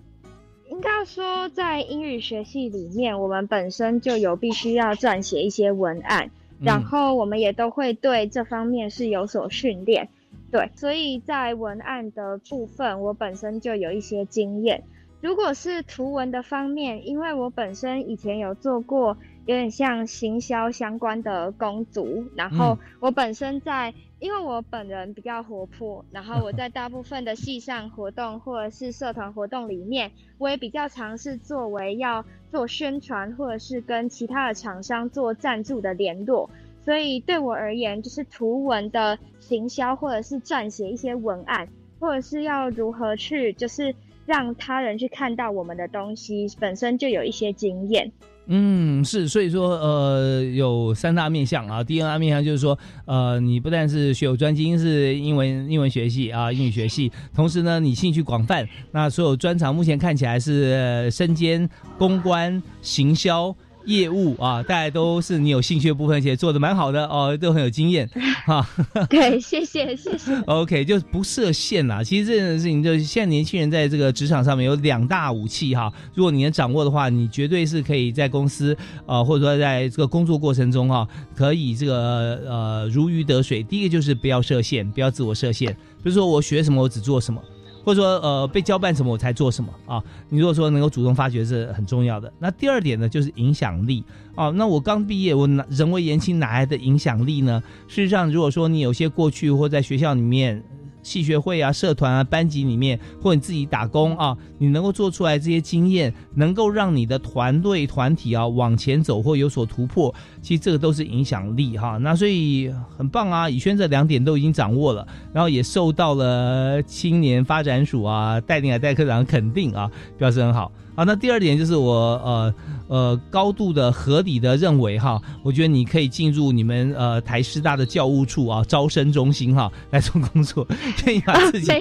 [1.07, 6.31] 说，在英语学系里面，我们本身就有必须要撰写一些文案，
[6.61, 10.09] 然后我们也都会对这方面是有所训练。
[10.51, 14.83] 对，所以在文案的部分，我本身就有一些经验。
[15.21, 19.17] 如果是图文的方面，因为我本身以前有做过。
[19.47, 22.25] 有点像行销相关的工组。
[22.37, 36.51] 然后我本身在，因为我本人比较活泼，然后我在大部分的系上活动或者是社团活动里面，我也比较尝试作为要做宣传或者是跟其他的厂商做赞助的联络。
[36.85, 41.69] 所以对我而言，就是图文的行销，或者是撰写一些文案，
[41.99, 43.93] 或者是要如何去，就是
[44.25, 48.13] 让他人去看到我们的东西，本身就有一些经验。
[48.49, 51.83] 嗯，是，所以说，呃，有三大面向啊。
[51.83, 61.69] 第二大面向就是说，呃，你不但是学有专精，是英文英文学系啊，英语学系，同时呢，你兴趣广泛，那所有专长目前看起来是身兼
[61.99, 63.55] 公关、行销。
[63.87, 68.09] 业务啊，大家都是你有兴趣的部分，而且做的蛮好的哦，都很有经验
[68.45, 68.69] 哈。
[69.09, 70.35] 对，谢谢谢谢。
[70.47, 72.03] OK，就不设限啦。
[72.03, 75.93] 其实这件事情，就是现在年轻人在这个职场上面有两大武器哈。
[76.15, 78.77] 如果你能掌握的话，你绝对是可以在公司
[79.07, 83.63] 呃，或者说在这个工作过程中哈，可以这个呃如鱼得水。
[83.63, 85.73] 第一个就是不要设限，不要自我设限。
[86.03, 87.41] 比如说我学什么，我只做什么。
[87.87, 90.03] 或者说，呃，被交办什么我才做什么啊？
[90.29, 92.33] 你如果说能够主动发掘是很重要的。
[92.41, 94.03] 那第二点呢，就是影响力
[94.35, 94.51] 啊。
[94.51, 97.63] 那我刚毕业，我人为言轻，哪来的影响力呢？
[97.87, 100.61] 事实上，如果说你有些过去或在学校里面。
[101.07, 111.97] 系学会啊，社团啊，班级里面，或你自己打工啊，你能够做出来这些经验，能够让你的团队团体啊往前走或有所突破，其实这个都是影响力哈。
[111.99, 119.89] 那所以很棒啊，以轩这两点都已经掌握了，然后也受到了青年发展署啊带领啊代科长肯定啊，
[120.19, 120.73] 表示很好。
[120.97, 121.95] 好，那第二点就是我
[122.25, 122.55] 呃
[122.89, 130.67] 呃高度的合理的认为哈，我觉得你可以进入你们呃台师大的教务处啊招生中心哈 来做工作，
[131.07, 131.73] 你把自己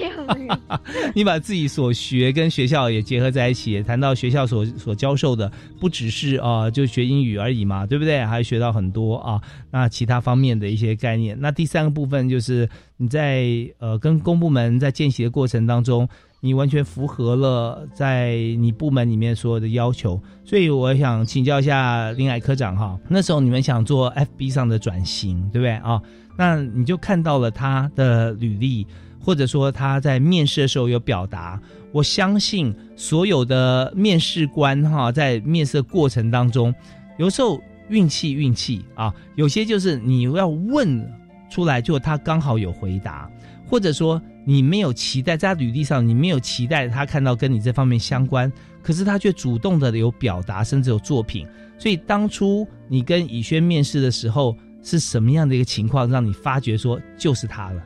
[1.14, 5.50] 你把自己所学跟学校也结合在一起，谈到学校所所教授的
[5.80, 8.24] 不只是啊就学英语而已嘛，对不对？
[8.24, 9.40] 还学到很多啊
[9.70, 11.36] 那其他方面的一些概念。
[11.40, 13.46] 那第三个部分就是你在
[13.78, 16.08] 呃跟公部门在见习的过程当中。
[16.46, 26.00] 你完全符合了在你部门里面所有的要求，所以我想请教一下林海科长哈，那时候你们想做 FB 上的转型，对不对啊？
[26.38, 28.86] 那你就看到了他的履历，
[29.20, 31.60] 或者说他在面试的时候有表达。
[31.90, 36.72] 我相信所有的面试官哈，在面试过程当中，
[37.18, 41.04] 有时候运气运气啊，有些就是你要问
[41.50, 43.28] 出来，就他刚好有回答，
[43.68, 44.22] 或者说。
[44.48, 51.44] 你没有期待在履历上，你没有期待他看到跟你这方面相关，可是他却主动的有表达，甚至有作品。
[51.76, 57.82] 所以当初你跟以轩面试的时候，是什么样的一个情况，让你发觉说就是他了？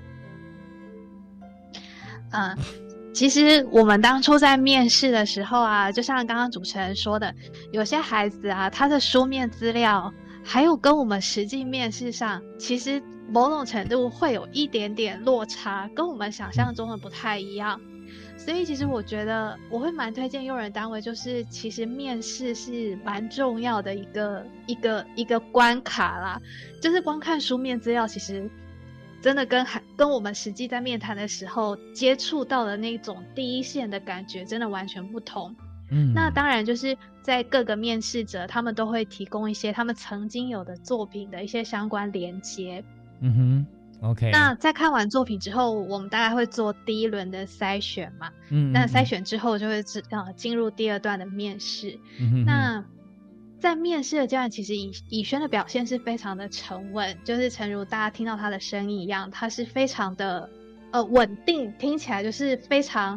[2.32, 2.56] 嗯，
[3.14, 7.34] 其实我们当初在面试的时候啊，就像刚刚主持人说的，
[7.72, 10.12] 有些孩子啊，他的书面资料
[10.45, 13.03] 还有跟我们实际面试上，其实。
[13.32, 17.80] 某种程度会有一点点落差，跟我们想象中的不太一样，
[18.36, 26.41] 所以其实我觉得我会蛮推荐用人单位，就是其实面试是蛮重要的一个一个一个关卡啦，
[26.82, 28.51] 就是光看书面资料，其实
[29.22, 35.55] 真的跟还跟我们实际在面谈的时候接触到的那种第一线的感觉，真的完全不同。
[35.93, 36.97] 嗯，那当然就是
[37.30, 42.82] 在各个面试者，他们都会提供一些他们曾经有的作品的一些相关连接。
[43.20, 43.64] 嗯
[44.02, 44.32] 哼，OK。
[44.32, 48.32] 那在看完作品之后，我们大概会做第一轮的筛选嘛？
[48.48, 48.72] 嗯。
[48.72, 51.96] 那筛选之后就会进呃进入第二段的面试。
[52.18, 52.44] 嗯哼。
[52.44, 52.84] 那
[53.60, 60.50] 在面试的阶段，其实以以轩的表现是非常的沉稳，就是诚如大家听到他的声音一样，他是非常的
[60.90, 63.16] 呃稳定，听起来就是非常。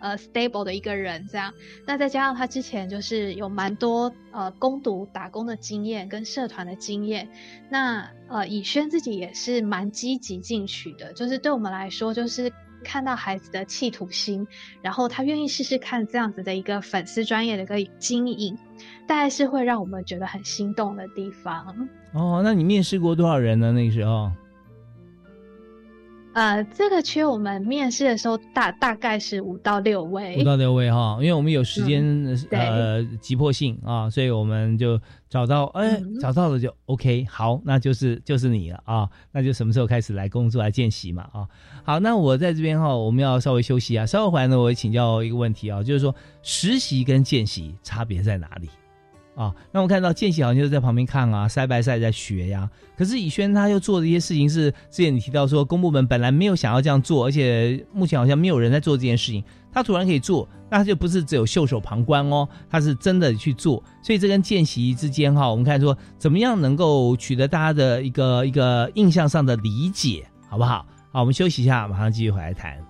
[0.00, 1.52] 呃，stable 的一个人这样，
[1.86, 7.28] 那再加上他之前就是有蛮多呃攻读打工的经验跟社团的经验，
[7.70, 14.46] 那呃以轩自己也是蛮积极进取的，就是对我们来说，就是看到孩子的企图心，
[14.80, 18.56] 然后他愿意试试看这样子的一个粉丝专业的一个经营，
[19.06, 21.88] 大概是会让我们觉得很心动的地方。
[22.14, 23.70] 哦，那你面试过多少人呢？
[23.72, 24.30] 那个时候？
[26.32, 32.02] 呃，这个缺我们面试的时候大大概是五到六位，五到六位哈，因为我们有时间
[32.50, 41.48] 呃急迫性啊，所以我们就找到哎找到了就 OK，好，那就是就是你了啊，那就什么时候开始来工作来见习嘛啊，
[41.82, 48.68] 好，那我在这边哈，我们要稍微休息啊，稍后回来呢，我请教一个问题啊，就是说实习跟见习差别在哪里？
[49.40, 49.54] 啊。
[49.72, 52.68] 那我看到见习好像就在旁边看啊，塞白塞在学呀。
[52.96, 63.82] 可是以轩他又做的一些事情是，之前你提到说公部门本来没有想要这样做，而且目前好像没有人在做这件事情，他突然可以做，那他就不是只有袖手旁观哦，他是真的去做。
[64.02, 70.84] 所以这跟见习之间哈，我们看说怎么样能够取得大家的一个一个印象上的理解，好不好？
[71.12, 72.89] 好，我们休息一下，马上继续回来谈。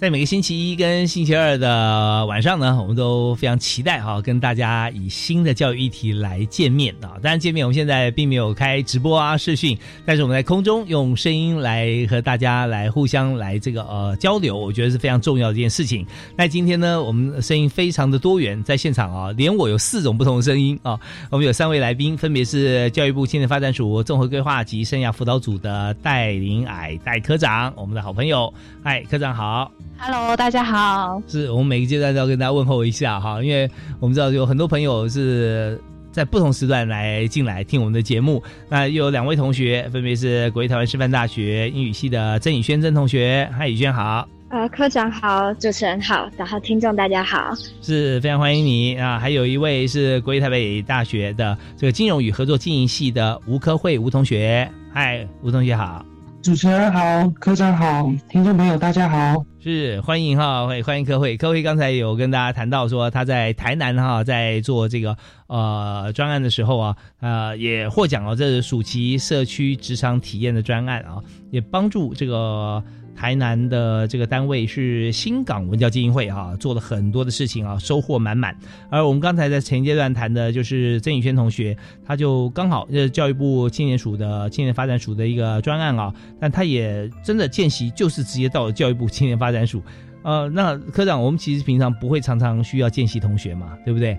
[0.00, 7.20] 在每个星期一跟星期二的晚上呢，我们都非常期待哈，跟大家以新的教育议题来见面啊。
[7.22, 9.76] 当然，见面我们现在并没有开直播啊、视讯，
[10.06, 16.06] 但是我们在空中用声音来和大家来互相来这个呃交流，我觉得是非常重要的一件事情。
[16.34, 20.98] 那今天呢，我们声音非常的多元，在现场啊，连我有四种不同的声音啊。
[21.28, 28.50] 我们有三位来宾，分别是教育部青年发展署综合规划及生涯辅导组的戴林矮戴科长，我们的好朋友，
[28.82, 29.70] 嗨，科长好。
[30.02, 31.22] Hello，大家好。
[31.28, 33.70] 是我们每个阶段都要跟大家问候一下哈，因为
[34.00, 35.78] 我们知道有很多朋友是
[36.10, 38.42] 在不同时段来进来听我们的节目。
[38.70, 44.26] 那又有两位同学，分别是国立台湾师范大学英语系的曾宇轩曾同学，嗨，宇轩好。
[44.48, 49.18] 呃，科长好，主持人好，然后听众大家好，是非常欢迎你啊。
[49.18, 56.04] 还有一位是国立台北大学的这个金融与合作经营系的吴科慧吴同学，嗨，吴同学好。
[56.42, 61.36] 主持人好，科长好，听众朋友大家好，是欢迎哈，欢迎科会。
[61.36, 65.14] 科会刚才有跟大家谈到说他在台南哈，在做这个
[65.48, 71.18] 呃专案的时候啊，呃也获奖了，这是暑期社区职场体验的专案啊，
[71.50, 72.82] 也帮助这个。
[73.20, 78.56] 台南的这个单位是新港文教基金会啊，做了很多的事情啊，收获满满。
[78.88, 89.82] 而我们刚才在前阶段谈的就是曾宇轩同学，他就刚好是教育部青年署的青年发展署的一个专案啊，但他也真的见习就是直接到了教育部青年发展署。
[90.22, 94.18] 呃，那科长，我们其实平常不会常常需要见习同学嘛，对不对？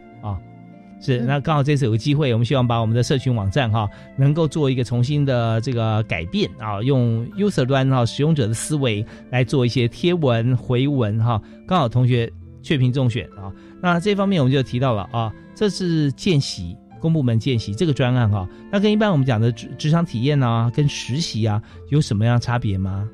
[1.02, 12.32] 是，那刚好这次有个机会，我们希望把我们的社群网站哈，能够做一个重新的这个改变啊，用 user 端哈使用者的思维来做一些贴文回文哈，刚好同学
[12.62, 23.10] 确评中选啊，那这方面我们就提到了啊，这是见习公部门见习这个专案哈，那跟一般我们讲的职职场体验啊，跟实习啊有什么样差别吗？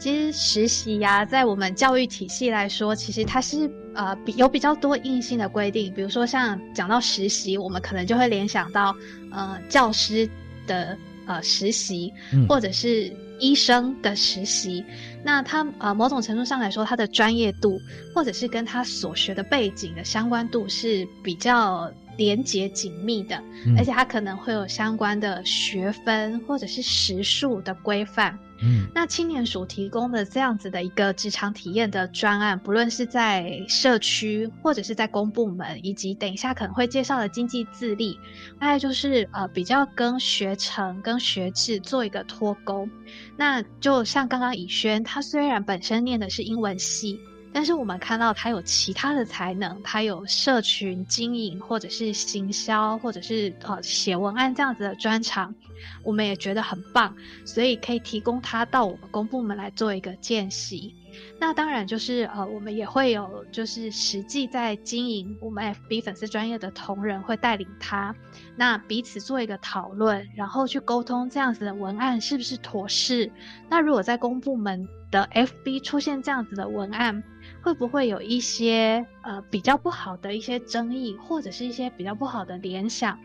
[0.00, 5.92] 其实实习呀，在我们教育体系来说，其实它是呃比有比较多硬性的规定。
[5.92, 8.96] 比如说像讲到实习，我们可能就会联想到
[9.30, 10.26] 呃教师
[10.66, 10.96] 的
[11.26, 12.10] 呃实习，
[12.48, 14.82] 或者是医生的实习。
[15.22, 17.78] 那他呃某种程度上来说，他的专业度
[18.14, 23.42] 或者是跟他所学的背景的相关度是比较连结紧密的，
[23.76, 28.38] 而且它可能会有相关的学分或者是时数的规范。
[28.62, 38.20] 嗯，那青年署提供的这样子的一个职场体验的专案，不论是在社区或者是在公部门，以及等一下可能会介绍的经济自立，
[38.58, 42.86] 大概就是呃比较跟学程跟学制做一个脱钩。
[43.34, 47.18] 那就像刚刚以轩，他虽然本身念的是英文系。
[47.52, 55.54] 但是我们看到他有其他的才能，他有社群经营，或者是行销，或者是呃写文案这样子的专长，
[56.02, 60.94] 我们也觉得很棒，所以可以提供他到我们公部门来做一个见习。
[61.40, 68.14] 那当然就是呃，我们也会有就是实际在经营我们 FB 粉丝专业的同仁会带领他，
[68.56, 73.30] 那彼此做一个讨论，然后去沟通这样子的文案是不是妥适。
[73.68, 77.20] 那如果在公部门的 FB 出现这样子的文案，
[77.62, 83.18] 会不会有一些呃比较不好的一些争议，或者是一些比较不好的联想，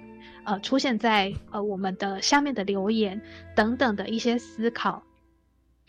[0.44, 3.22] 呃出现在呃我们的下面的留言
[3.56, 5.04] 等等的一些思考？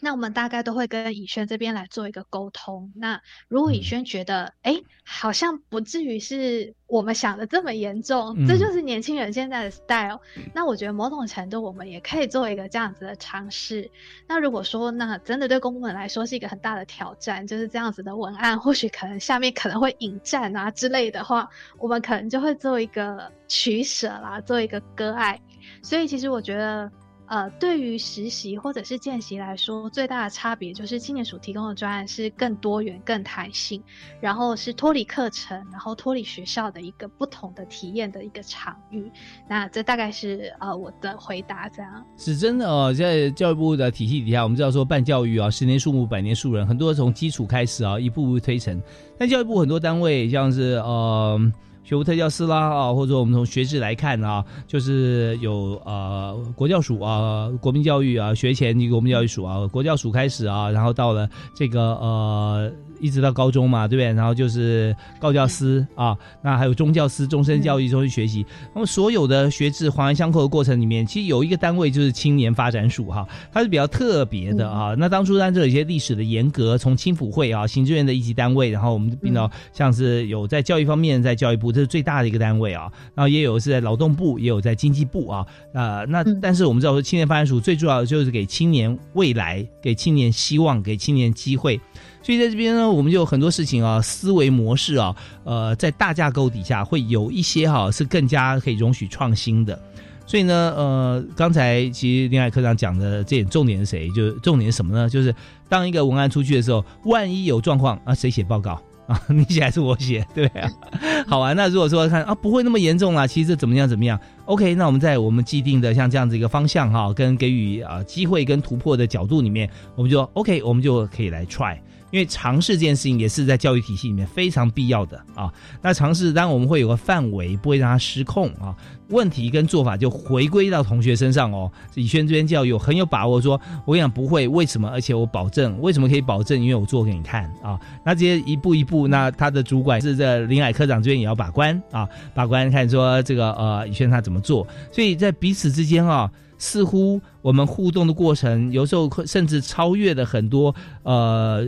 [0.00, 2.92] 那我们大概都会跟以轩这边来做一个沟通。
[2.94, 10.20] 那如果以轩觉得，哎，好像不至于是我们想的这么严重，这就是年轻人现在的 style。
[10.54, 13.90] 那我觉得某种程度我们也可以做一个这样子的尝试。
[14.28, 25.40] 那如果说那真的对公部门来说是一个很大的挑战，就是这样子的文案，或许可能下面可能会引战啊之类的话，我们可能就会做一个取舍啦，做一个割爱。
[25.82, 26.90] 所以其实我觉得。
[27.28, 33.82] 呃，对于实习或者是见习来说，最大的差别就是青年署提供的专案是更多元、更弹性，
[34.20, 39.10] 然后是脱离课程，然后脱离学校的一个不同的体验的一个场域。
[39.48, 42.92] 那这大概是呃我的回答，这样是真的哦。
[42.92, 48.80] 在教育部的体系底下，我们知道说办教育啊，十年树木，百年树人，很多从基础开始啊，一步步推陈。
[49.18, 51.52] 但教育部很多单位，像是呃。
[51.86, 62.72] 学务特教师啦啊，或者说我们从学制来看啊，就是有呃国教署啊，国民教育啊，学前及国民教育署啊，国教署开始啊，然后到了这个呃。
[62.98, 64.10] 一直到高中嘛，对不对？
[64.14, 68.42] 然后就是高教师啊，那还有中教师、终身教育、终身学习。
[68.74, 74.94] 那么所有的学制环环相扣的过程里面，其实有一个单位就是青年发展署哈，它是比较特别的啊。
[74.96, 86.04] 那当初在这有一些历史的严格，从青辅会啊，行政院的一级单位，然后我们并到像是有在教育方面，在教育部这是最大的一个单位啊，然后也有是在劳动部，也有在经济部啊啊。
[86.08, 91.78] 那但是我们知道说，青年发展署最重要的就是给青年未来，给青年希望，给青年机会。
[92.22, 95.14] 所以在这边呢，我们就有很多事情啊，思维模式啊，
[95.44, 99.78] 呃，在大架构底下会有一些哈是更加可以容许创新的。
[100.26, 104.08] 所以呢，呃，刚才其实林海科长讲的这点重点是谁？
[104.10, 105.08] 就是重点是什么呢？
[105.08, 105.32] 就是
[105.68, 109.20] 当一个文案出去的时候，万一有状况啊，谁写报告啊？
[109.28, 110.26] 你写还是我写？
[110.34, 110.68] 对啊。
[111.26, 121.76] 好啊，那如果说看啊，不会那么严重啦，其实怎么样怎么样？OK，那我们在我们既定的像这样子一个方向哈，跟给予啊机会跟突破的角度里面，我们就 OK，我们就可以来 try。
[122.10, 125.52] 因为尝试这件事情也是在教育体系里面非常必要的啊。
[125.82, 128.74] 那尝试当然我们会有个范围，不会让它失控啊。
[129.08, 131.70] 问题跟做法就回归到同学身上哦。
[131.94, 134.88] 以轩这边教育很有把握，说我跟你讲不会，为什么？
[134.88, 136.60] 而且我保证，为什么可以保证？
[136.60, 137.78] 因为我做给你看啊。
[138.04, 144.66] 那这些一步一步，那他的主管是这林海科长这边也要把关啊，把关看说这个呃以轩他怎么做。
[144.90, 146.30] 所以在彼此之间啊。
[146.58, 150.74] 似乎我们互动的过程，有时候甚至超越了很多
[151.04, 151.64] 呃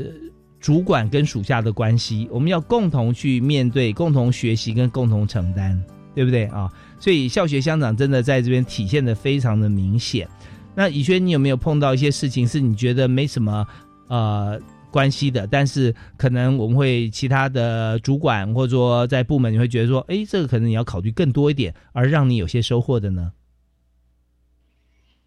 [0.58, 2.26] 主管跟属下的关系。
[2.32, 5.80] 我们要共同去面对，共同学习跟共同承担，
[6.16, 6.68] 对不对啊？
[6.98, 10.26] 所以校学乡长真的在这边体现的非常的明显。
[10.74, 13.64] 那以轩，你有没有碰到一些事情是你觉得没什么
[14.08, 14.60] 呃
[14.90, 23.30] 关系的，但是可能我们会其他的主管或者说在部门你会觉得说，哎，这个可能你要考虑更多一点，而让你有些收获的呢？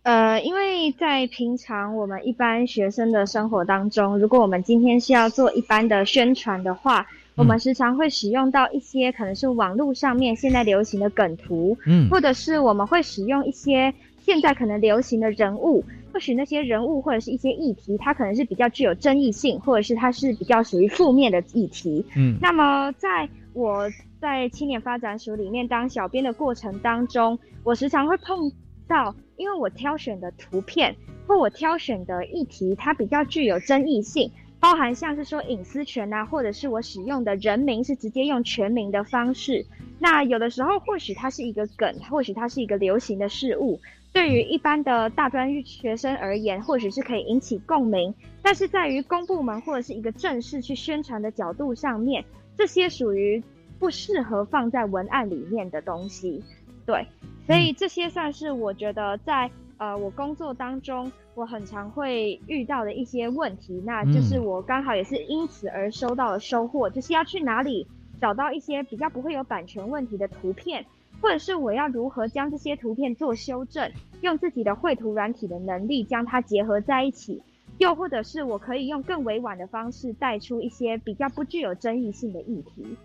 [0.04, 23.88] 呃，因为在平常我们一般学生的生活当中，如果我们今天是要做一般的宣传的话，我们时常会使用到一些可能是网络上面现在流行的梗图，嗯，或者是我们会使用一些现在可能流行的人物，或许那些人物或者是一些议题，它可能是比较具有争议性，或者是它是比较属于负面的议题，嗯，那么在我
[24.20, 28.52] 在青年发展署里面当小编的过程当中，我时常会碰
[28.92, 29.16] 到。
[29.38, 34.30] 因为我挑选的图片或我挑选的议题，它比较具有争议性，
[34.60, 39.66] 包含像是说隐私权啊，或者是我使用的人名是直接用全名的方式。
[39.98, 43.80] 那有的时候或许它是一个梗，或许它是一个流行的事物，
[44.14, 48.14] 对于一般的大专学生而言，或许是可以引起共鸣。
[48.44, 52.24] 但是在于公部门或者是一个正式去宣传的角度上面，
[52.56, 53.42] 这些属于
[53.80, 56.44] 不适合放在文案里面的东西，
[56.86, 57.08] 对。
[57.52, 67.86] 所以这些算是我觉得在呃我工作当中我很常会遇到的一些问题，那就是我刚好也是因此而收到了收获，就是要去哪里
[68.22, 70.86] 找到一些比较不会有版权问题的图片，
[71.22, 73.92] 或者是我要如何将这些图片做修正，
[74.22, 77.42] 用自己的绘图软体的能力将它结合在一起，
[77.80, 82.96] 又或者是我可以用更委婉的方式带出一些比较不具有争议性的议题。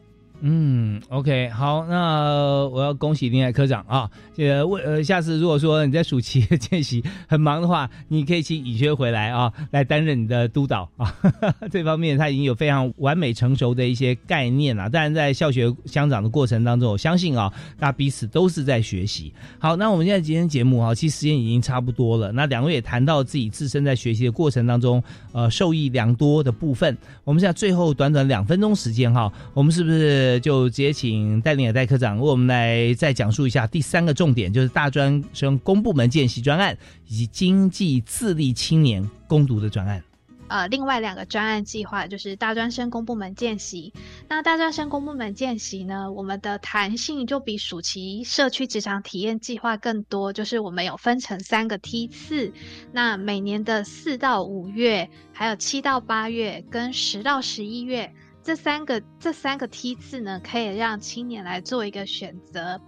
[0.43, 4.09] 嗯，OK，好，那我要恭喜林海科长啊！
[4.37, 11.15] 呃，为呃，下次如果说你在暑期 见习很忙的话，你可以请以轩回来啊，来担任你的督导啊。
[11.73, 14.91] 这方面他已经有非常完美成熟的一些概念了。
[14.91, 19.33] 当然，在校学乡长的过程当中，我相信啊，大家彼此都是在学习。
[19.59, 22.31] 好，那我们现在今天节目啊，其实时间已经差不多了。
[22.31, 26.95] 那两位也谈到自己自身在学习的过程当中，呃，受益良多的部分。
[27.25, 30.26] 我们现在最后短短两分钟时间哈，我们是不是？
[30.41, 40.03] 就直接请戴领的戴科长为我们来再讲述一下第三个重点，就是大专生公部门见习专案以及经济自立青年攻读的专案。
[40.49, 43.93] 呃，另外两个专案计划就是大专生公部门见习。
[44.29, 52.53] 那大专生公部门见习呢，我们的弹性就比暑期社区职场体验计划更多，就是我们有分成三个梯次。
[52.93, 58.09] 那每年的四到五月，还有七到八月，跟十到十一月。
[58.47, 62.81] 这三个这三个梯次呢，可以让青年来做一个选择。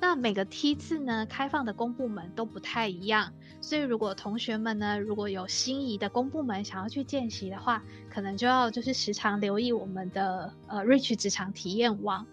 [0.00, 12.26] 那每个梯次呢，开放的公部门都不太一样，所以如果同学们呢，如果有心仪的公部门想要去见习的话，可能就要就是时常留意我们的呃 Rich 职场体验网。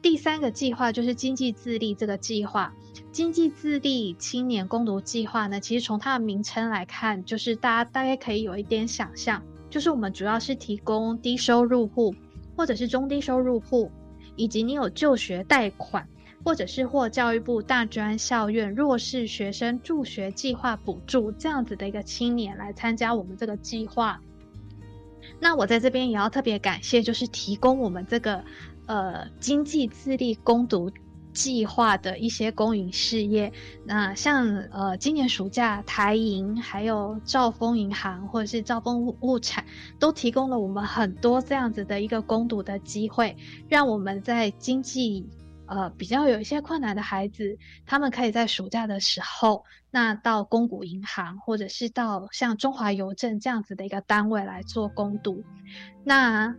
[0.00, 2.72] 第三个计划就是经济自立这个计划。
[3.10, 12.14] 经济自立青年攻读计划呢，其实从它的名称来看，就是大家大概可以有一点想象，就是我们主要是提供低收入户
[12.58, 13.90] 或者是中低收入户，
[14.36, 16.06] 以及你有就学贷款，
[16.44, 24.20] 或者是获教育部大专校院弱势学生助学计划补助这样子的一个青年来参加我们这个计划。
[25.40, 28.44] 那我在这边也要特别感谢，就是提供我们这个。
[28.88, 30.90] 呃，经济自立攻读
[31.32, 33.52] 计划的一些公营事业，
[33.84, 39.64] 那像呃，今年暑假台银还有兆丰银行或者是兆丰物物产，
[39.98, 43.36] 都提供了我们很多这样子的一个攻读的机会，
[43.68, 45.28] 让我们在经济
[45.66, 47.56] 呃比较有一些困难的孩子，
[47.86, 55.44] 他们可以在暑假的时候，那到公股银行或者是到像中华邮政这样子的一个单位来做攻读，
[56.04, 56.56] 那。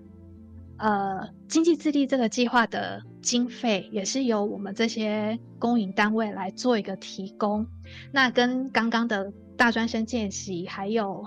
[0.80, 7.67] 呃，经济自立这个计划的经费也是由我们这些公营单位来做一个提供。
[8.13, 11.25] 那跟刚刚的大专生见习，还有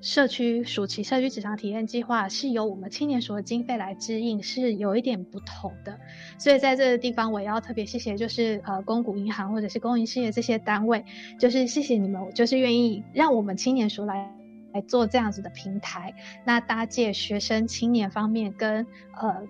[0.00, 5.98] 社区暑期社区职场体验计划，是由我们青年署的经费来支应，是有一点不同的。
[6.38, 11.04] 所以在这个地方，我也要特别谢谢，就是呃，公股银行或者是公营事业这些单位，
[11.38, 14.43] 就是谢谢你们，就是愿意让我们青年署来。
[14.74, 16.12] 来做这样子的平台，
[16.44, 18.84] 那搭建学生、青年方面跟
[19.16, 19.42] 呃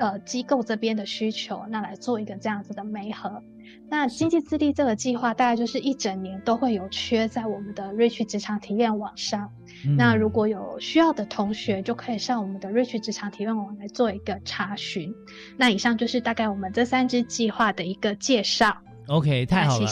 [0.00, 3.42] 呃机构这边的需求，那来做一个这样子的媒合。
[3.90, 9.50] 那经济自立这个计划，大概就是一整年都会有缺在我们的瑞趣职场体验网上。
[9.96, 15.14] 那如果有需要的同学，就可以上我们的瑞趣职场体验网来做一个查询。
[15.58, 18.74] 那以上就是大概我们这三支计划的一个介绍。
[19.08, 19.86] OK，太好了，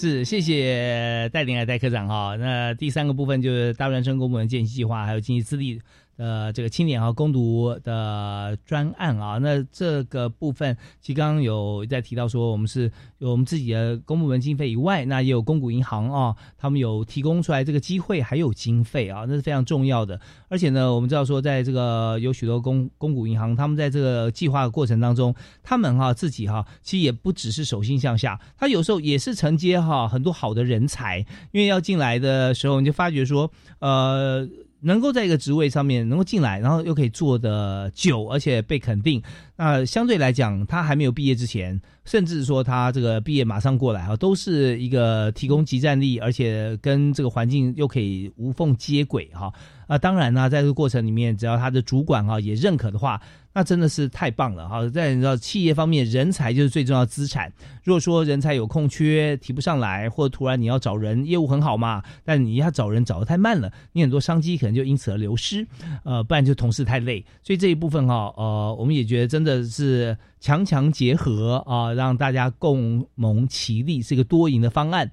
[0.00, 2.36] 是谢谢戴林来戴科长哈。
[2.36, 5.80] 那第三个部分就是大专生公部门建习计划，还有经济资历。
[6.18, 20.20] 呃，这个青年啊攻读的专案啊，那这个部分其实刚刚有在提到说，我们是有我们自己的公部门经费以外，那也有公股银行啊，他们有提供出来这个机会，还有经费啊，那是非常重要的。
[20.48, 31.20] 而且呢，我们知道说，在这个有许多公公股银行，他们在这个计划的过程当中，他们哈自己哈，其实也不只是手心向下，他有时候也是承接哈很多好的人才，
[31.52, 33.48] 因为要进来的时候，你就发觉说，
[33.78, 34.48] 呃。
[34.80, 39.22] 能够在一个职位上面能够进来，然后又可以做的久，而且被肯定，
[39.56, 49.52] 那相对来讲，他还没有毕业之前，甚至说他这个毕业马上过来啊，都是一个提供集战力，而且跟这个环境又可以无缝接轨哈。
[49.86, 53.20] 啊，当然呢，在这个过程里面，只要他的主管啊也认可的话。
[53.58, 54.88] 那真的是太棒了哈！
[54.88, 57.52] 在你知道企业方面，人才就是最重要的资产。
[57.82, 65.66] 如果说人才有空缺提不上来，或者突然你要找人，业务很好嘛，但你要找人找的太慢了，你很多商机可能就因此而流失。
[66.04, 67.24] 呃，不然就同事太累。
[67.42, 75.10] 所以这一部分哈，呃，我们也觉得真的是强强结合啊，让大家共谋其利，是一个多赢的方案。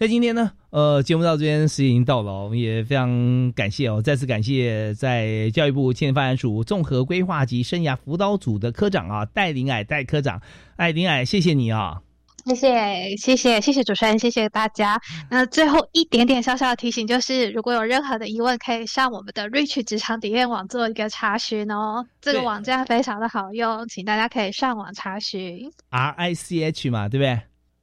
[0.00, 10.40] 在今天呢，呃，节目到这边时间已经到了，我们也非常感谢哦，再次感谢在教育部青年发展署综合规划及生涯辅导组的科长啊，戴林矮戴科长，
[10.76, 12.00] 哎，林矮，谢谢你啊，
[12.46, 14.98] 谢谢谢谢谢谢主持人，谢谢大家。
[15.28, 25.70] 那最后一点点小小的提醒，就是如果有任何的疑问，可以上我们的 Rich 职场体验网做一个查询哦，这个网站非常的好用，请大家可以上网查询。
[25.90, 27.38] R I C H 嘛，对不对？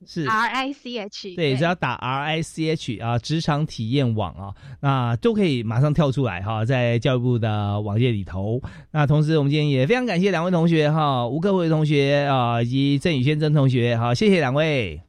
[0.05, 8.61] 是 R I C H，对，只要打 R I C H 啊，职场体验网啊，那都可以马上跳出来哈，在教育部的网页里头。
[8.91, 15.01] 那同时，我们今天也非常感谢两位同学哈，吴克伟同学啊，以及郑宇轩曾同学，好，谢谢两位，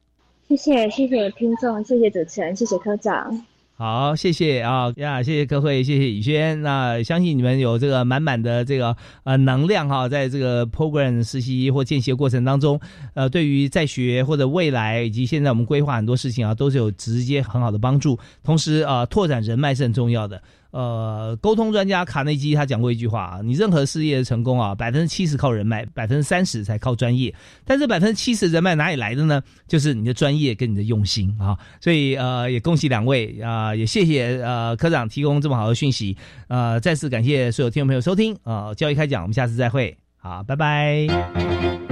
[0.47, 3.45] 谢谢谢谢听众，谢谢主持人，谢谢科长。
[3.81, 6.61] 好，谢谢啊呀，谢谢各位，谢谢宇轩。
[6.61, 12.77] 那相信你们有这个满满的这个呃能量哈，在这个 program 实习或见习过程当中，
[13.13, 18.19] 呃，对于在学或者未来以及现在我们规划很多事情啊，都是有直接很好的帮助。
[18.43, 20.41] 同时啊，拓展人脉是很重要的。
[20.71, 27.33] 呃，沟通专家卡内基他讲过一句话啊，你任何事业的成功啊，百分之七十靠人脉，百分之三十才靠专业。
[27.65, 29.41] 但这百分之七十人脉哪里来的呢？
[29.67, 31.57] 就是你的专业跟你的用心啊。
[31.81, 36.15] 所以呃，也恭喜两位啊，也谢谢呃科长提供这么好的讯息
[36.47, 41.88] 呃，再次感谢所有听众朋友收听啊，教育开讲，我们下次再会，好，拜拜。